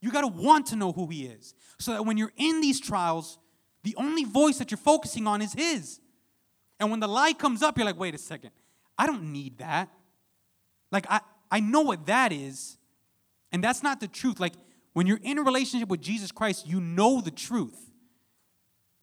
[0.00, 1.54] You got to want to know who He is.
[1.78, 3.38] So that when you're in these trials,
[3.82, 6.00] the only voice that you're focusing on is His.
[6.78, 8.50] And when the lie comes up, you're like, wait a second,
[8.98, 9.88] I don't need that.
[10.90, 12.78] Like, I, I know what that is,
[13.52, 14.40] and that's not the truth.
[14.40, 14.52] Like,
[14.92, 17.90] when you're in a relationship with Jesus Christ, you know the truth.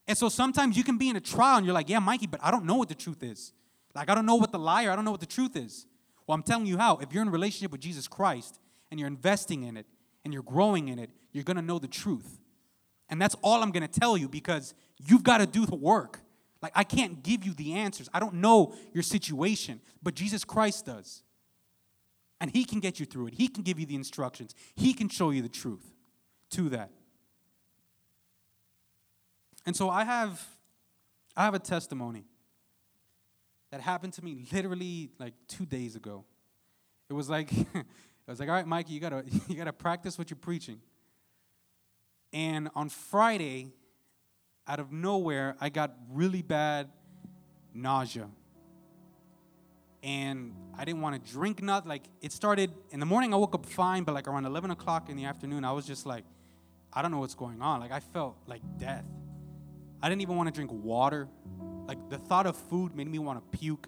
[0.08, 2.40] And so sometimes you can be in a trial and you're like, yeah, Mikey, but
[2.44, 3.54] I don't know what the truth is.
[3.96, 5.86] Like, I don't know what the lie, I don't know what the truth is.
[6.26, 6.98] Well, I'm telling you how.
[6.98, 9.86] If you're in a relationship with Jesus Christ and you're investing in it
[10.24, 12.40] and you're growing in it, you're going to know the truth.
[13.10, 14.74] And that's all I'm going to tell you because
[15.06, 16.20] you've got to do the work.
[16.62, 18.10] Like, I can't give you the answers.
[18.14, 21.24] I don't know your situation, but Jesus Christ does.
[22.40, 23.34] And He can get you through it.
[23.34, 24.56] He can give you the instructions.
[24.76, 25.94] He can show you the truth
[26.52, 26.90] to that.
[29.66, 30.46] And so I have
[31.36, 32.26] I have a testimony
[33.72, 36.26] that happened to me literally like 2 days ago.
[37.10, 37.50] It was like
[38.28, 40.38] it was like, "All right, Mikey, you got to you got to practice what you're
[40.38, 40.80] preaching."
[42.32, 43.74] And on Friday,
[44.68, 46.90] out of nowhere, I got really bad
[47.74, 48.28] nausea.
[50.02, 51.88] And I didn't want to drink nothing.
[51.88, 55.10] Like, it started in the morning, I woke up fine, but like around 11 o'clock
[55.10, 56.26] in the afternoon, I was just like,
[56.92, 57.80] I don't know what's going on.
[57.80, 59.06] Like, I felt like death.
[60.02, 61.28] I didn't even want to drink water.
[61.88, 63.88] Like, the thought of food made me want to puke.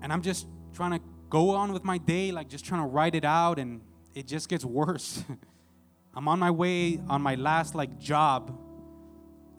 [0.00, 1.00] And I'm just trying to
[1.32, 3.80] go on with my day, like, just trying to write it out, and
[4.14, 5.24] it just gets worse.
[6.14, 8.54] I'm on my way on my last like job,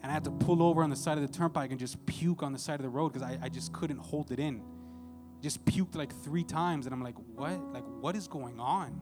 [0.03, 2.43] and I had to pull over on the side of the turnpike and just puke
[2.43, 4.61] on the side of the road because I, I just couldn't hold it in.
[5.41, 7.59] Just puked like three times, and I'm like, what?
[7.73, 8.99] Like, what is going on?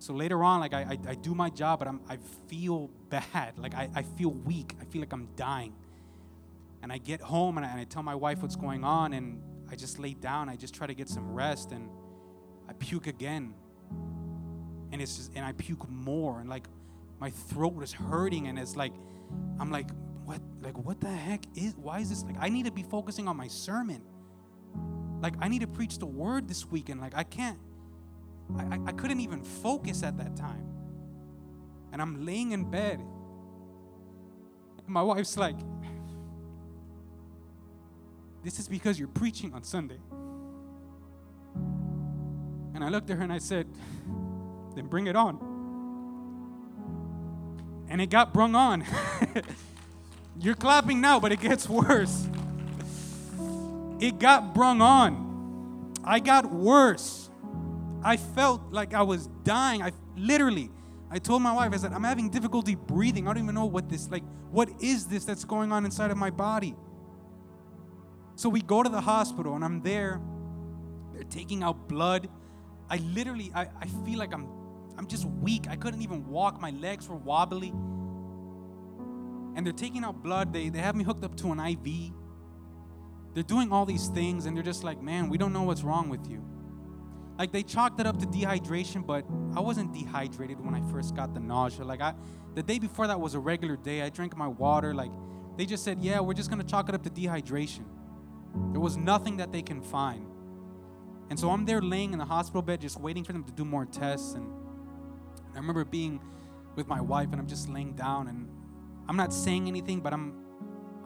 [0.00, 3.56] So later on, like I, I, I do my job, but I'm, I feel bad.
[3.58, 4.74] Like I, I feel weak.
[4.80, 5.72] I feel like I'm dying.
[6.82, 9.40] And I get home and I, and I tell my wife what's going on, and
[9.72, 10.48] I just lay down.
[10.50, 11.88] I just try to get some rest, and
[12.68, 13.54] I puke again.
[14.92, 16.66] And it's just, and I puke more and like
[17.18, 18.92] my throat is hurting and it's like
[19.58, 19.88] I'm like
[20.24, 23.26] what like what the heck is why is this like I need to be focusing
[23.28, 24.02] on my sermon.
[25.22, 27.58] Like I need to preach the word this weekend like I can't
[28.58, 30.66] I, I couldn't even focus at that time.
[31.92, 33.00] And I'm laying in bed.
[34.86, 35.56] My wife's like
[38.42, 39.98] this is because you're preaching on Sunday
[42.74, 43.66] and I looked at her and I said
[44.74, 45.38] then bring it on.
[47.88, 48.84] And it got brung on.
[50.40, 52.26] You're clapping now, but it gets worse.
[54.00, 55.92] It got brung on.
[56.02, 57.30] I got worse.
[58.02, 59.82] I felt like I was dying.
[59.82, 60.70] I literally,
[61.10, 63.28] I told my wife, I said, I'm having difficulty breathing.
[63.28, 66.16] I don't even know what this, like, what is this that's going on inside of
[66.16, 66.74] my body?
[68.34, 70.20] So we go to the hospital and I'm there.
[71.12, 72.28] They're taking out blood.
[72.88, 74.48] I literally, I, I feel like I'm
[74.98, 75.66] I'm just weak.
[75.68, 76.60] I couldn't even walk.
[76.60, 77.70] My legs were wobbly.
[79.54, 80.52] And they're taking out blood.
[80.52, 82.12] They, they have me hooked up to an IV.
[83.34, 86.08] They're doing all these things, and they're just like, man, we don't know what's wrong
[86.08, 86.44] with you.
[87.38, 89.24] Like they chalked it up to dehydration, but
[89.56, 91.84] I wasn't dehydrated when I first got the nausea.
[91.84, 92.14] Like I,
[92.54, 94.02] the day before that was a regular day.
[94.02, 94.94] I drank my water.
[94.94, 95.10] Like
[95.56, 97.84] they just said, yeah, we're just gonna chalk it up to dehydration.
[98.72, 100.26] There was nothing that they can find.
[101.30, 103.64] And so I'm there laying in the hospital bed, just waiting for them to do
[103.64, 104.34] more tests.
[104.34, 104.46] And
[105.54, 106.20] I remember being
[106.76, 108.48] with my wife, and I'm just laying down, and
[109.08, 110.34] I'm not saying anything, but I'm,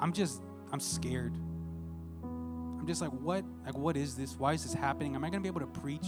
[0.00, 1.34] I'm just, I'm scared.
[2.22, 3.44] I'm just like, what?
[3.64, 4.36] Like, what is this?
[4.38, 5.14] Why is this happening?
[5.14, 6.06] Am I gonna be able to preach?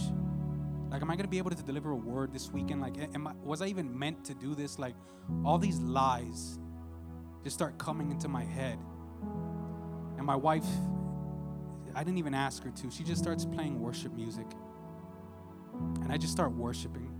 [0.89, 2.81] Like, am I gonna be able to deliver a word this weekend?
[2.81, 4.79] Like, am I, was I even meant to do this?
[4.79, 4.95] Like,
[5.45, 6.59] all these lies
[7.43, 8.79] just start coming into my head.
[10.17, 10.65] And my wife,
[11.95, 12.91] I didn't even ask her to.
[12.91, 14.47] She just starts playing worship music.
[16.01, 17.11] And I just start worshiping.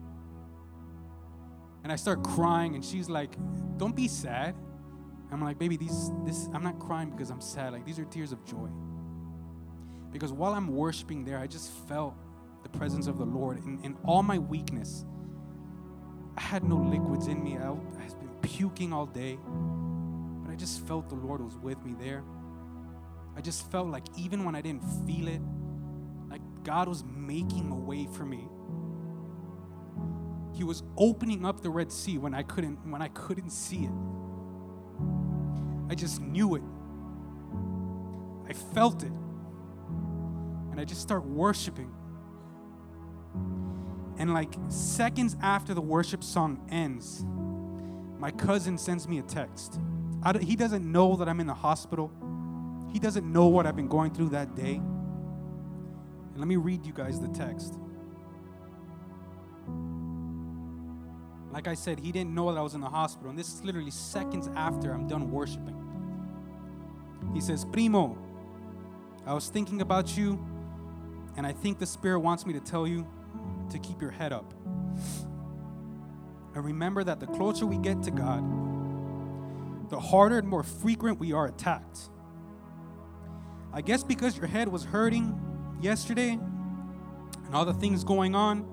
[1.83, 3.35] And I start crying, and she's like,
[3.77, 4.55] Don't be sad.
[5.31, 7.73] I'm like, baby, these this I'm not crying because I'm sad.
[7.73, 8.69] Like these are tears of joy.
[10.11, 12.15] Because while I'm worshiping there, I just felt
[12.63, 15.05] the presence of the Lord in, in all my weakness.
[16.35, 17.57] I had no liquids in me.
[17.57, 19.37] I've been puking all day.
[20.43, 22.23] But I just felt the Lord was with me there.
[23.35, 25.41] I just felt like even when I didn't feel it,
[26.29, 28.47] like God was making a way for me.
[30.53, 33.91] He was opening up the Red Sea when I couldn't when I couldn't see it.
[35.89, 36.63] I just knew it.
[38.47, 39.11] I felt it
[40.71, 41.91] and I just start worshiping.
[44.17, 47.25] And like seconds after the worship song ends,
[48.19, 49.79] my cousin sends me a text.
[50.41, 52.11] he doesn't know that I'm in the hospital.
[52.91, 54.75] He doesn't know what I've been going through that day.
[54.75, 57.75] And let me read you guys the text.
[61.51, 63.29] Like I said, he didn't know that I was in the hospital.
[63.29, 65.75] And this is literally seconds after I'm done worshiping.
[67.33, 68.17] He says, Primo,
[69.25, 70.39] I was thinking about you
[71.37, 73.07] and I think the Spirit wants me to tell you
[73.69, 74.53] to keep your head up.
[76.55, 78.43] And remember that the closer we get to God,
[79.89, 82.09] the harder and more frequent we are attacked.
[83.71, 85.39] I guess because your head was hurting
[85.81, 88.67] yesterday and all the things going on,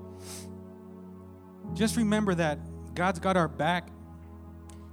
[1.73, 2.59] just remember that
[2.95, 3.89] God's got our back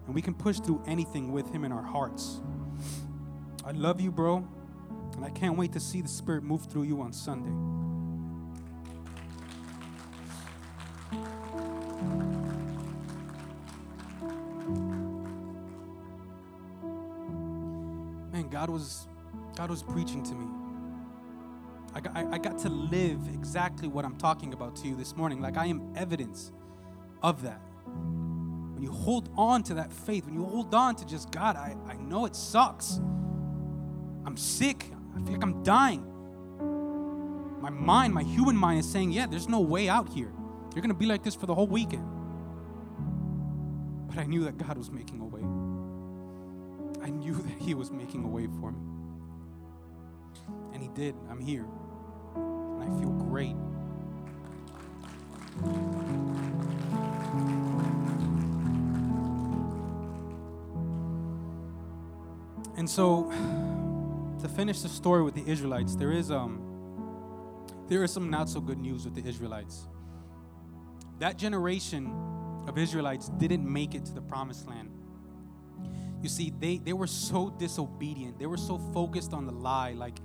[0.07, 2.41] and we can push through anything with Him in our hearts.
[3.65, 4.47] I love you, bro.
[5.17, 7.51] And I can't wait to see the Spirit move through you on Sunday.
[18.33, 19.07] Man, God was
[19.57, 20.47] God was preaching to me.
[21.95, 25.17] I got, I, I got to live exactly what I'm talking about to you this
[25.17, 25.41] morning.
[25.41, 26.51] Like I am evidence
[27.23, 27.61] of that.
[27.87, 31.77] When you hold on to that faith, when you hold on to just God, I,
[31.87, 33.01] I know it sucks.
[34.27, 34.87] I'm sick.
[35.15, 36.11] I feel like I'm dying.
[37.61, 40.33] My mind, my human mind is saying, yeah, there's no way out here.
[40.75, 42.05] You're going to be like this for the whole weekend.
[44.09, 45.43] But I knew that God was making a way.
[47.03, 48.94] I knew that He was making a way for me.
[50.85, 51.15] He did.
[51.31, 51.65] I'm here.
[52.37, 53.57] And I feel great.
[62.77, 63.31] And so
[64.43, 66.61] to finish the story with the Israelites, there is um
[67.89, 69.89] there is some not so good news with the Israelites.
[71.19, 72.13] That generation
[72.69, 74.91] of Israelites didn't make it to the promised land.
[76.21, 78.39] You see, they, they were so disobedient.
[78.39, 79.93] They were so focused on the lie.
[79.93, 80.19] Like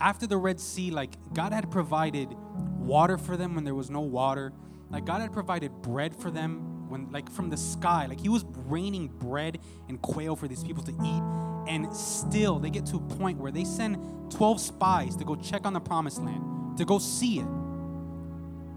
[0.00, 2.28] after the Red Sea, like God had provided
[2.78, 4.52] water for them when there was no water.
[4.90, 8.06] Like God had provided bread for them when like from the sky.
[8.06, 11.22] Like he was raining bread and quail for these people to eat
[11.66, 13.98] and still, they get to a point where they send
[14.30, 17.46] 12 spies to go check on the promised land, to go see it.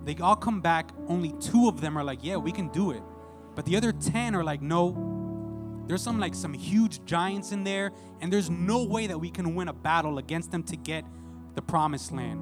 [0.06, 3.04] They all come back, only two of them are like, yeah, we can do it.
[3.56, 5.18] But the other 10 are like, no.
[5.90, 9.56] There's some like some huge giants in there, and there's no way that we can
[9.56, 11.04] win a battle against them to get
[11.56, 12.40] the promised land.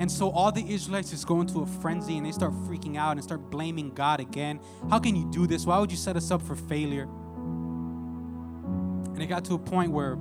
[0.00, 3.12] And so all the Israelites just go into a frenzy and they start freaking out
[3.12, 4.58] and start blaming God again.
[4.90, 5.66] How can you do this?
[5.66, 7.08] Why would you set us up for failure?
[9.14, 10.18] And it got to a point where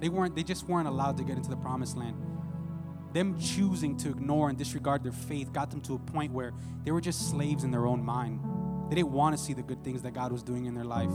[0.00, 2.16] they weren't they just weren't allowed to get into the promised land.
[3.12, 6.90] Them choosing to ignore and disregard their faith got them to a point where they
[6.90, 8.40] were just slaves in their own mind.
[8.88, 11.10] They didn't want to see the good things that God was doing in their life.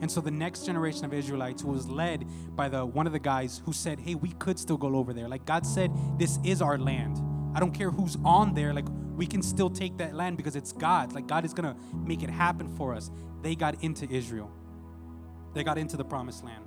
[0.00, 2.26] And so the next generation of Israelites who was led
[2.56, 5.28] by the one of the guys who said, "Hey, we could still go over there.
[5.28, 7.20] Like God said, this is our land.
[7.54, 8.72] I don't care who's on there.
[8.74, 11.14] Like We can still take that land because it's God's.
[11.14, 13.10] Like God is to make it happen for us.
[13.42, 14.50] They got into Israel,
[15.54, 16.64] they got into the promised land.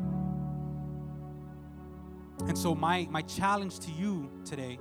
[2.47, 4.77] And so, my, my challenge to you today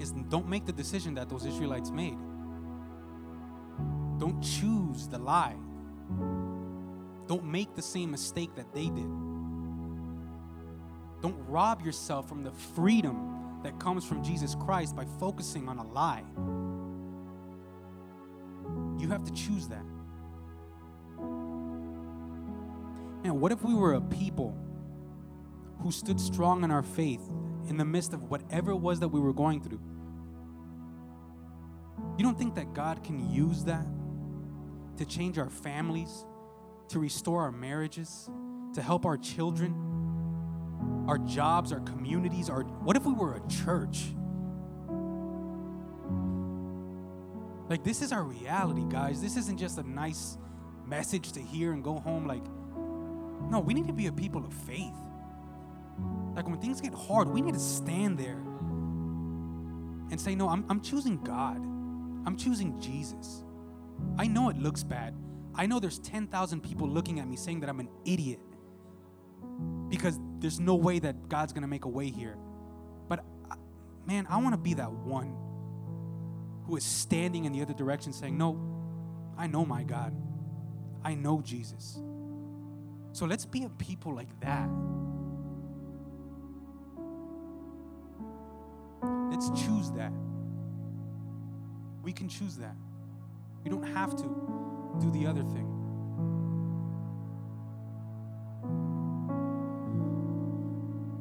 [0.00, 2.16] is don't make the decision that those Israelites made.
[4.20, 5.56] Don't choose the lie.
[7.26, 9.08] Don't make the same mistake that they did.
[11.22, 15.84] Don't rob yourself from the freedom that comes from Jesus Christ by focusing on a
[15.84, 16.24] lie.
[18.98, 19.84] You have to choose that.
[23.22, 24.54] Man, what if we were a people
[25.82, 27.22] who stood strong in our faith
[27.68, 29.80] in the midst of whatever it was that we were going through?
[32.18, 33.86] You don't think that God can use that
[35.00, 36.26] to change our families,
[36.88, 38.28] to restore our marriages,
[38.74, 39.74] to help our children,
[41.08, 42.50] our jobs, our communities?
[42.50, 44.12] Our, what if we were a church?
[47.70, 49.22] Like, this is our reality, guys.
[49.22, 50.36] This isn't just a nice
[50.84, 52.26] message to hear and go home.
[52.26, 52.44] Like,
[53.50, 54.92] no, we need to be a people of faith.
[56.34, 58.36] Like, when things get hard, we need to stand there
[60.10, 61.56] and say, No, I'm, I'm choosing God,
[62.26, 63.44] I'm choosing Jesus.
[64.18, 65.14] I know it looks bad.
[65.54, 68.40] I know there's 10,000 people looking at me saying that I'm an idiot
[69.88, 72.36] because there's no way that God's going to make a way here.
[73.08, 73.56] But uh,
[74.06, 75.36] man, I want to be that one
[76.64, 78.58] who is standing in the other direction saying, No,
[79.36, 80.14] I know my God.
[81.02, 82.00] I know Jesus.
[83.12, 84.68] So let's be a people like that.
[89.30, 90.12] Let's choose that.
[92.02, 92.76] We can choose that.
[93.62, 94.22] We don't have to
[95.00, 95.66] do the other thing.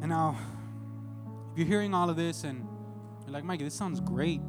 [0.01, 0.37] And now,
[1.51, 2.65] if you're hearing all of this and
[3.25, 4.41] you're like, Mikey, this sounds great,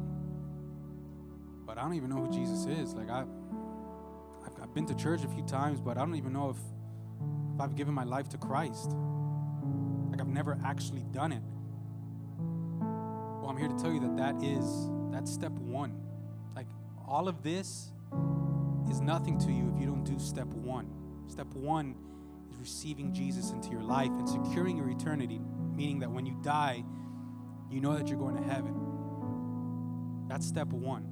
[1.65, 2.93] but I don't even know who Jesus is.
[2.93, 3.25] Like, I,
[4.45, 6.57] I've, I've been to church a few times, but I don't even know if,
[7.53, 8.91] if I've given my life to Christ.
[10.09, 11.41] Like, I've never actually done it.
[13.41, 16.10] Well, I'm here to tell you that that is, that's step one
[17.11, 17.91] all of this
[18.89, 20.87] is nothing to you if you don't do step one.
[21.27, 21.93] Step one
[22.49, 25.41] is receiving Jesus into your life and securing your eternity,
[25.75, 26.85] meaning that when you die,
[27.69, 28.73] you know that you're going to heaven.
[30.29, 31.03] That's step one.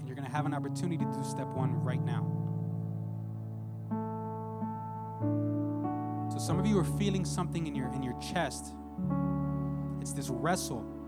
[0.00, 2.26] And you're going to have an opportunity to do step one right now.
[6.32, 8.74] So some of you are feeling something in your in your chest.
[10.00, 10.99] It's this wrestle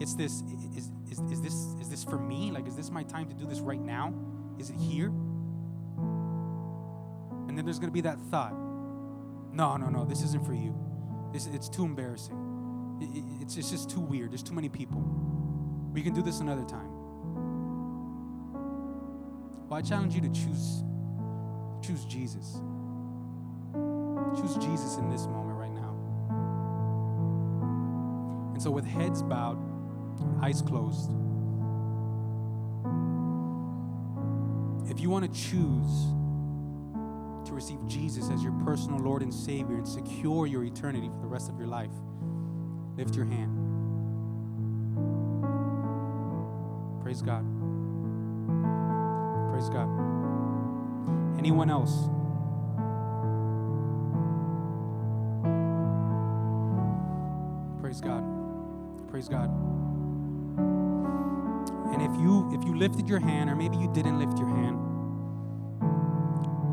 [0.00, 0.42] it's this
[0.76, 2.50] is, is, is this is this for me?
[2.50, 4.14] Like, is this my time to do this right now?
[4.58, 5.08] Is it here?
[7.48, 8.54] And then there's gonna be that thought.
[9.52, 10.74] No, no, no, this isn't for you.
[11.32, 12.98] This it's too embarrassing.
[13.00, 14.30] It, it, it's, it's just too weird.
[14.32, 15.00] There's too many people.
[15.92, 16.90] We can do this another time.
[19.68, 20.84] Well, I challenge you to choose
[21.82, 22.60] choose Jesus.
[24.36, 25.96] Choose Jesus in this moment right now.
[28.52, 29.58] And so with heads bowed,
[30.42, 31.10] eyes closed.
[34.90, 36.06] If you want to choose
[37.46, 41.28] to receive Jesus as your personal Lord and Savior and secure your eternity for the
[41.28, 41.90] rest of your life,
[42.96, 43.54] lift your hand.
[47.02, 47.44] Praise God.
[49.50, 49.88] Praise God.
[51.38, 52.08] Anyone else?
[57.80, 58.24] Praise God.
[59.08, 59.77] Praise God.
[62.08, 64.78] If you if you lifted your hand or maybe you didn't lift your hand,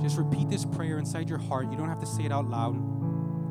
[0.02, 1.72] just repeat this prayer inside your heart.
[1.72, 2.76] You don't have to say it out loud.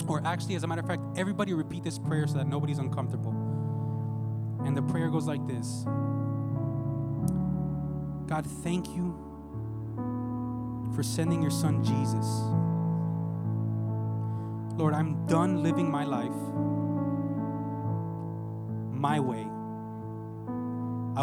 [0.09, 3.33] Or actually, as a matter of fact, everybody repeat this prayer so that nobody's uncomfortable.
[4.65, 5.85] And the prayer goes like this
[8.27, 9.15] God, thank you
[10.95, 12.27] for sending your son Jesus.
[14.79, 16.33] Lord, I'm done living my life
[19.05, 19.47] my way.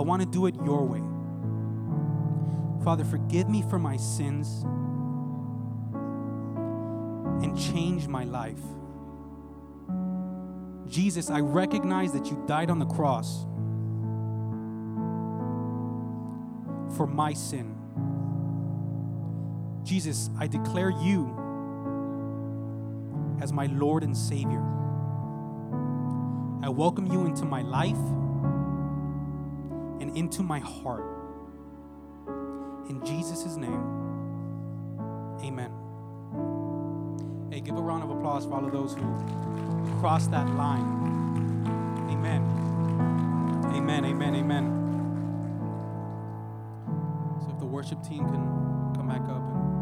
[0.02, 1.04] I want to do it your way.
[2.84, 4.64] Father, forgive me for my sins
[7.43, 8.58] and change my life.
[10.88, 13.43] Jesus, I recognize that you died on the cross
[16.97, 17.76] for my sin.
[19.84, 21.28] Jesus, I declare you
[23.39, 24.64] as my Lord and Savior.
[26.64, 27.99] I welcome you into my life
[30.12, 31.05] and into my heart.
[32.89, 33.84] In Jesus' name,
[35.41, 35.72] amen.
[37.51, 40.86] Hey, give a round of applause for all of those who crossed that line.
[42.09, 42.41] Amen.
[43.74, 44.78] Amen, amen, amen.
[47.43, 49.81] So if the worship team can come back up and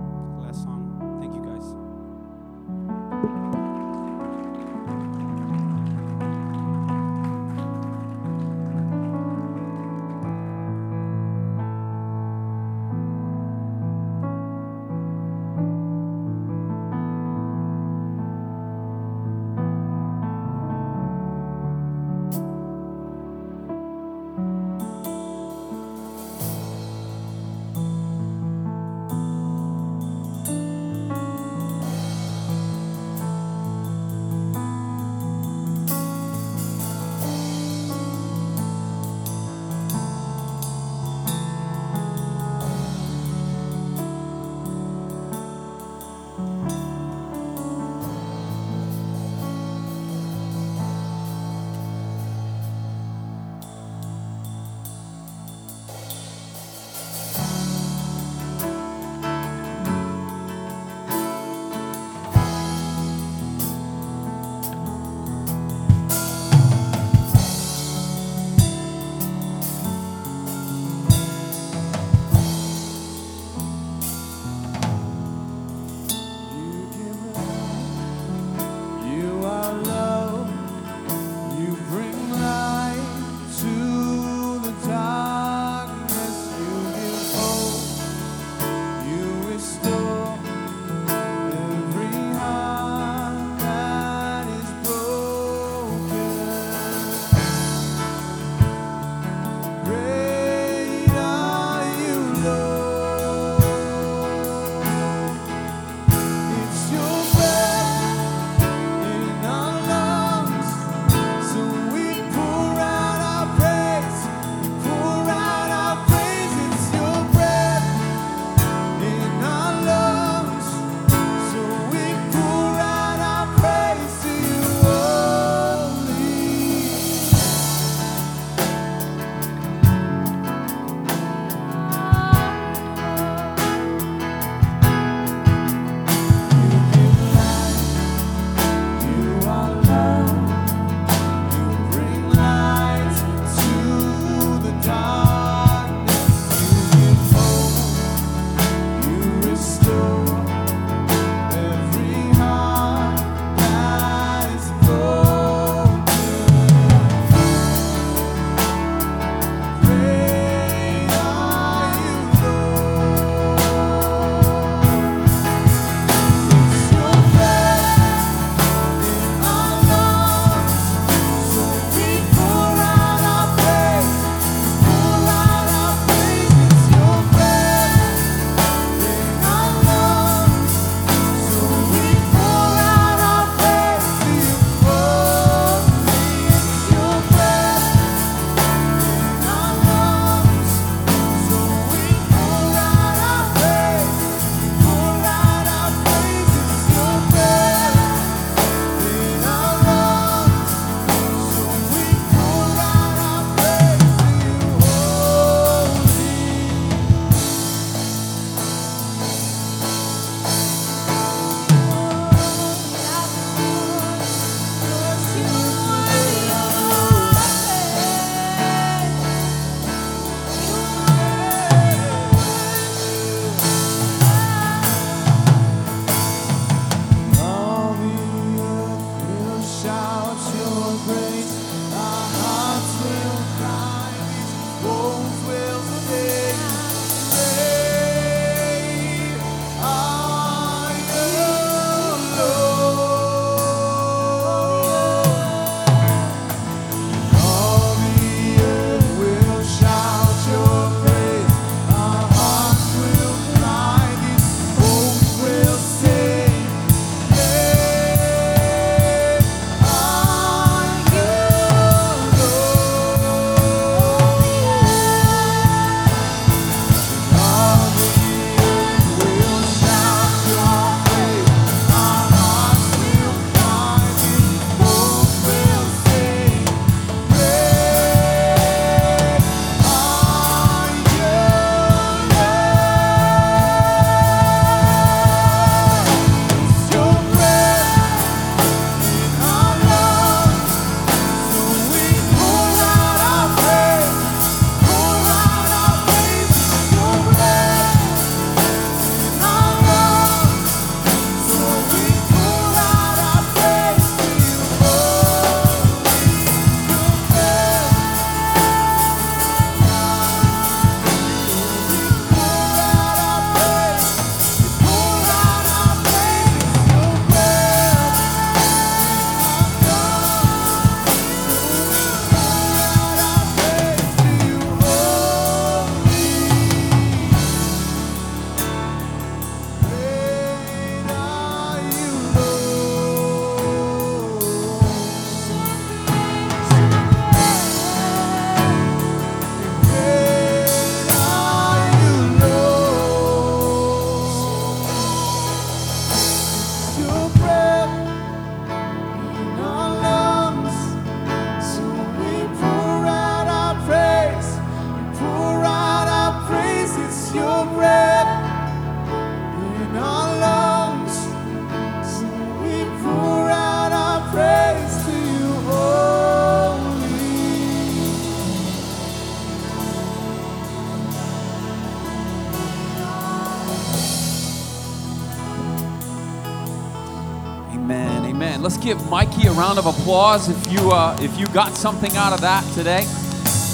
[378.82, 382.42] give Mikey a round of applause if you uh, if you got something out of
[382.42, 383.06] that today.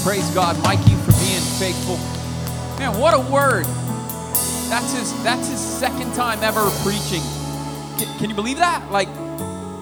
[0.02, 1.96] Praise God, Mikey, for being faithful.
[2.78, 3.64] Man, what a word!
[4.68, 7.22] That's his that's his second time ever preaching.
[7.98, 8.90] Can, can you believe that?
[8.90, 9.08] Like,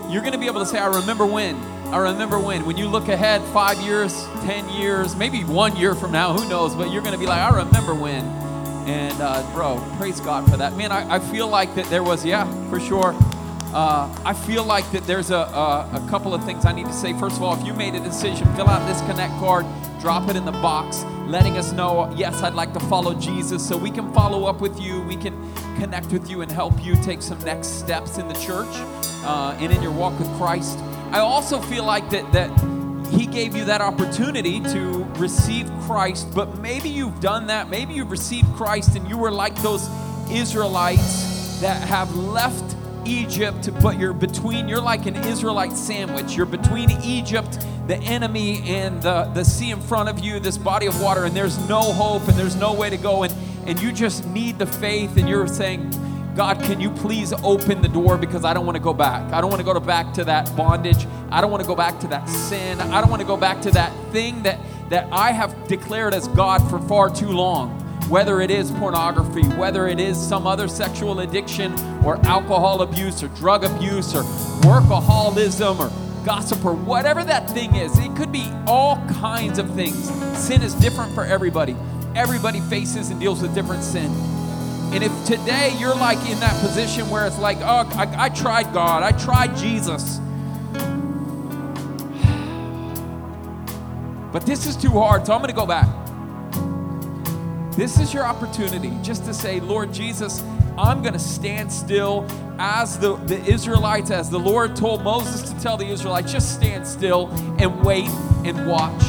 [0.08, 1.56] you're going to be able to say, "I remember when."
[1.92, 2.64] I remember when.
[2.64, 6.74] When you look ahead, five years, ten years, maybe one year from now, who knows?
[6.74, 8.24] But you're going to be like, "I remember when."
[8.86, 10.76] And uh, bro, praise God for that.
[10.76, 13.14] Man, I, I feel like that there was, yeah, for sure.
[13.74, 16.92] Uh, I feel like that there's a, a, a, couple of things I need to
[16.92, 17.12] say.
[17.12, 19.66] First of all, if you made a decision, fill out this Connect card,
[20.00, 23.76] drop it in the box, letting us know, yes, I'd like to follow Jesus, so
[23.76, 25.34] we can follow up with you, we can
[25.80, 28.68] connect with you and help you take some next steps in the church
[29.24, 30.78] uh, and in your walk with Christ.
[31.10, 32.50] I also feel like that that
[33.10, 37.68] he gave you that opportunity to receive Christ, but maybe you've done that.
[37.70, 39.88] Maybe you've received Christ and you were like those
[40.30, 42.73] Israelites that have left
[43.06, 46.34] Egypt, but you're between, you're like an Israelite sandwich.
[46.34, 50.86] You're between Egypt, the enemy, and the, the sea in front of you, this body
[50.86, 53.22] of water, and there's no hope and there's no way to go.
[53.22, 53.34] And,
[53.66, 55.90] and you just need the faith, and you're saying,
[56.34, 59.32] God, can you please open the door because I don't want to go back.
[59.32, 61.06] I don't want to go back to that bondage.
[61.30, 62.80] I don't want to go back to that sin.
[62.80, 64.58] I don't want to go back to that thing that,
[64.90, 67.83] that I have declared as God for far too long.
[68.08, 71.72] Whether it is pornography, whether it is some other sexual addiction
[72.04, 74.22] or alcohol abuse or drug abuse or
[74.62, 77.98] workaholism or gossip or whatever that thing is.
[77.98, 80.08] It could be all kinds of things.
[80.38, 81.76] Sin is different for everybody.
[82.14, 84.10] Everybody faces and deals with different sin.
[84.92, 88.72] And if today you're like in that position where it's like, oh, I, I tried
[88.72, 90.18] God, I tried Jesus,
[94.32, 96.03] but this is too hard, so I'm going to go back.
[97.76, 100.44] This is your opportunity just to say, Lord Jesus,
[100.78, 102.24] I'm going to stand still
[102.56, 106.86] as the, the Israelites, as the Lord told Moses to tell the Israelites, just stand
[106.86, 108.08] still and wait
[108.44, 109.02] and watch.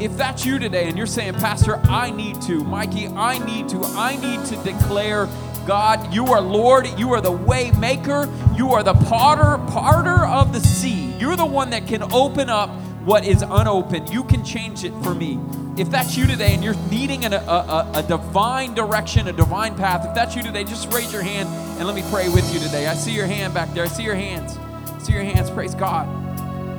[0.00, 3.82] If that's you today and you're saying, Pastor, I need to, Mikey, I need to,
[3.82, 5.28] I need to declare,
[5.66, 10.54] God, you are Lord, you are the way maker, you are the potter, parter of
[10.54, 11.12] the sea.
[11.18, 12.70] You're the one that can open up
[13.04, 14.08] what is unopened.
[14.08, 15.38] You can change it for me.
[15.80, 19.74] If that's you today and you're needing an, a, a, a divine direction, a divine
[19.74, 22.60] path, if that's you today, just raise your hand and let me pray with you
[22.60, 22.86] today.
[22.86, 23.84] I see your hand back there.
[23.84, 24.58] I see your hands.
[24.58, 25.50] I see your hands.
[25.50, 26.06] Praise God.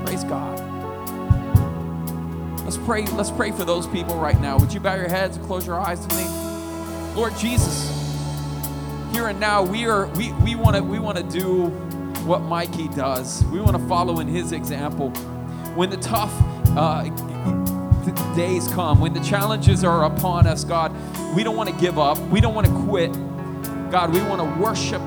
[0.06, 0.60] Praise God.
[2.64, 3.08] Let's pray.
[3.08, 4.60] Let's pray for those people right now.
[4.60, 6.26] Would you bow your heads and close your eyes to me?
[7.16, 7.90] Lord Jesus,
[9.14, 11.70] here and now we are we we want to we want to do
[12.28, 13.44] what Mikey does.
[13.46, 15.10] We want to follow in his example.
[15.74, 16.32] When the tough
[16.78, 17.10] uh,
[18.36, 20.94] days come, when the challenges are upon us, God,
[21.36, 22.18] we don't want to give up.
[22.30, 23.12] We don't want to quit.
[23.92, 25.02] God, we want to worship.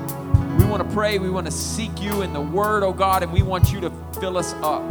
[0.59, 1.19] We want to pray.
[1.19, 3.91] We want to seek you in the Word, oh God, and we want you to
[4.19, 4.89] fill us up.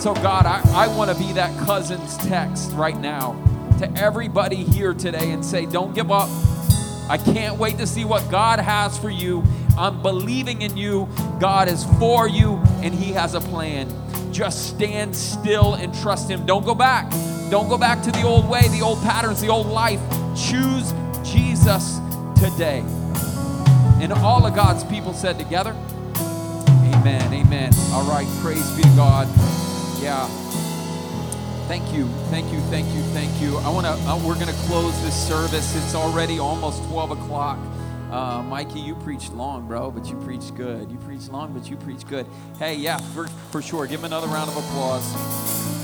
[0.00, 3.32] So, God, I, I want to be that cousin's text right now
[3.78, 6.28] to everybody here today and say, don't give up.
[7.08, 9.42] I can't wait to see what God has for you.
[9.78, 11.08] I'm believing in you.
[11.38, 13.88] God is for you, and He has a plan.
[14.32, 16.46] Just stand still and trust Him.
[16.46, 17.10] Don't go back.
[17.50, 20.00] Don't go back to the old way, the old patterns, the old life.
[20.36, 21.98] Choose Jesus
[22.36, 22.84] today.
[24.00, 25.74] And all of God's people said together,
[27.06, 27.32] Amen.
[27.32, 27.72] Amen.
[27.92, 28.26] All right.
[28.42, 29.28] Praise be to God.
[30.02, 30.26] Yeah.
[31.68, 33.58] Thank you, thank you, thank you, thank you.
[33.58, 33.92] I want to.
[33.92, 35.74] Uh, we're going to close this service.
[35.74, 37.58] It's already almost 12 o'clock.
[38.10, 40.90] Uh, Mikey, you preached long, bro, but you preached good.
[40.90, 42.26] You preached long, but you preached good.
[42.58, 43.86] Hey, yeah, for, for sure.
[43.86, 45.75] Give him another round of applause.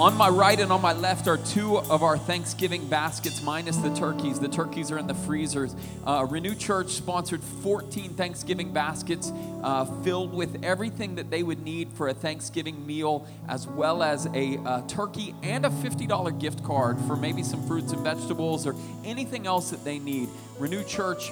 [0.00, 3.94] On my right and on my left are two of our Thanksgiving baskets, minus the
[3.94, 4.40] turkeys.
[4.40, 5.76] The turkeys are in the freezers.
[6.06, 9.30] Uh, Renew Church sponsored 14 Thanksgiving baskets
[9.62, 14.24] uh, filled with everything that they would need for a Thanksgiving meal, as well as
[14.32, 18.74] a uh, turkey and a $50 gift card for maybe some fruits and vegetables or
[19.04, 20.30] anything else that they need.
[20.58, 21.30] Renew Church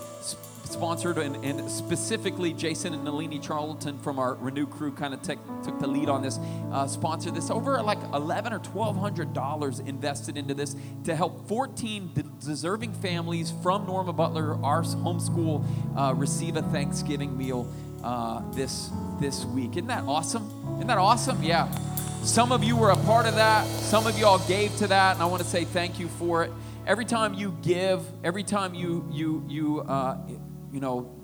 [0.68, 5.38] sponsored, and, and, specifically Jason and Nalini Charlton from our Renew crew kind of took
[5.80, 6.38] the lead on this,
[6.72, 7.50] uh, sponsored this.
[7.50, 12.12] Over like eleven or twelve hundred dollars invested into this to help 14
[12.44, 15.64] deserving families from Norma Butler, our homeschool,
[15.96, 17.70] uh, receive a Thanksgiving meal
[18.02, 18.90] uh, this
[19.20, 19.72] this week.
[19.72, 20.48] Isn't that awesome?
[20.76, 21.42] Isn't that awesome?
[21.42, 21.70] Yeah.
[22.22, 23.66] Some of you were a part of that.
[23.66, 26.52] Some of y'all gave to that, and I want to say thank you for it.
[26.86, 30.16] Every time you give, every time you you you uh,
[30.72, 31.18] you know,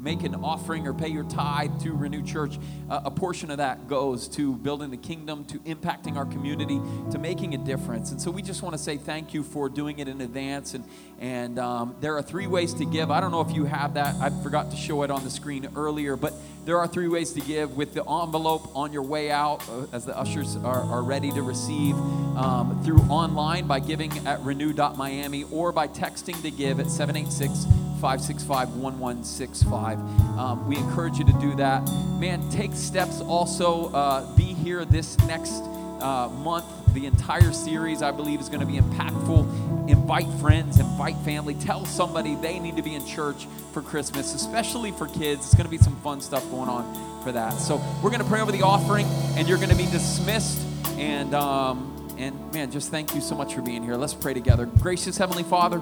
[0.00, 3.86] make an offering or pay your tithe to Renew Church, uh, a portion of that
[3.86, 6.80] goes to building the kingdom, to impacting our community,
[7.10, 8.10] to making a difference.
[8.10, 10.72] And so we just want to say thank you for doing it in advance.
[10.74, 10.84] And,
[11.18, 13.10] and um, there are three ways to give.
[13.10, 14.14] I don't know if you have that.
[14.16, 16.32] I forgot to show it on the screen earlier, but
[16.64, 20.04] There are three ways to give with the envelope on your way out uh, as
[20.04, 21.94] the ushers are, are ready to receive
[22.36, 28.76] um, through online by giving at renew.miami or by texting to give at 786 565
[28.76, 29.98] 1165.
[30.38, 31.86] Um, we encourage you to do that.
[32.18, 33.92] Man, take steps also.
[33.92, 35.60] Uh, be here this next
[36.00, 36.64] uh, month.
[36.94, 39.88] The entire series, I believe, is going to be impactful.
[39.88, 41.54] Invite friends, invite family.
[41.54, 45.44] Tell somebody they need to be in church for Christmas, especially for kids.
[45.44, 47.52] It's going to be some fun stuff going on for that.
[47.52, 50.66] So we're going to pray over the offering, and you're going to be dismissed.
[50.98, 51.89] And um,
[52.20, 53.96] and man, just thank you so much for being here.
[53.96, 54.66] Let's pray together.
[54.66, 55.80] Gracious Heavenly Father,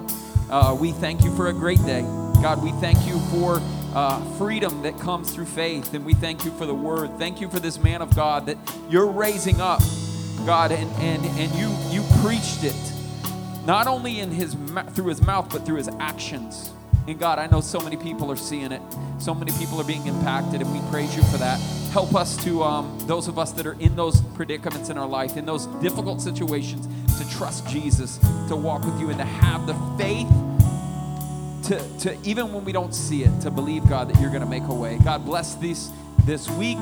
[0.49, 2.01] uh, we thank you for a great day.
[2.41, 3.61] God, we thank you for
[3.93, 7.11] uh, freedom that comes through faith, and we thank you for the word.
[7.17, 8.57] Thank you for this man of God that
[8.89, 9.81] you're raising up,
[10.45, 12.93] God, and and and you you preached it,
[13.65, 14.55] not only in his
[14.93, 16.71] through his mouth, but through his actions.
[17.07, 18.81] And God, I know so many people are seeing it.
[19.17, 21.59] So many people are being impacted, and we praise you for that.
[21.91, 25.37] Help us to, um, those of us that are in those predicaments in our life,
[25.37, 26.87] in those difficult situations,
[27.17, 30.27] to trust Jesus, to walk with you, and to have the faith
[31.69, 34.49] to, to even when we don't see it, to believe, God, that you're going to
[34.49, 34.97] make a way.
[35.03, 35.91] God, bless this,
[36.25, 36.79] this week.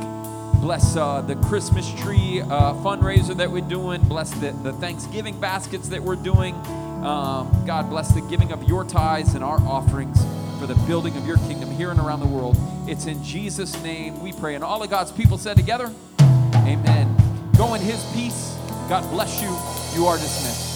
[0.62, 4.02] Bless uh, the Christmas tree uh, fundraiser that we're doing.
[4.04, 6.56] Bless the, the Thanksgiving baskets that we're doing.
[7.04, 10.22] Um, God, bless the giving of your tithes and our offerings
[10.58, 12.58] for the building of your kingdom here and around the world.
[12.88, 14.56] It's in Jesus' name we pray.
[14.56, 15.94] And all of God's people said together,
[16.56, 17.16] Amen.
[17.58, 18.58] Go in his peace.
[18.90, 19.50] God bless you.
[19.98, 20.67] You are dismissed.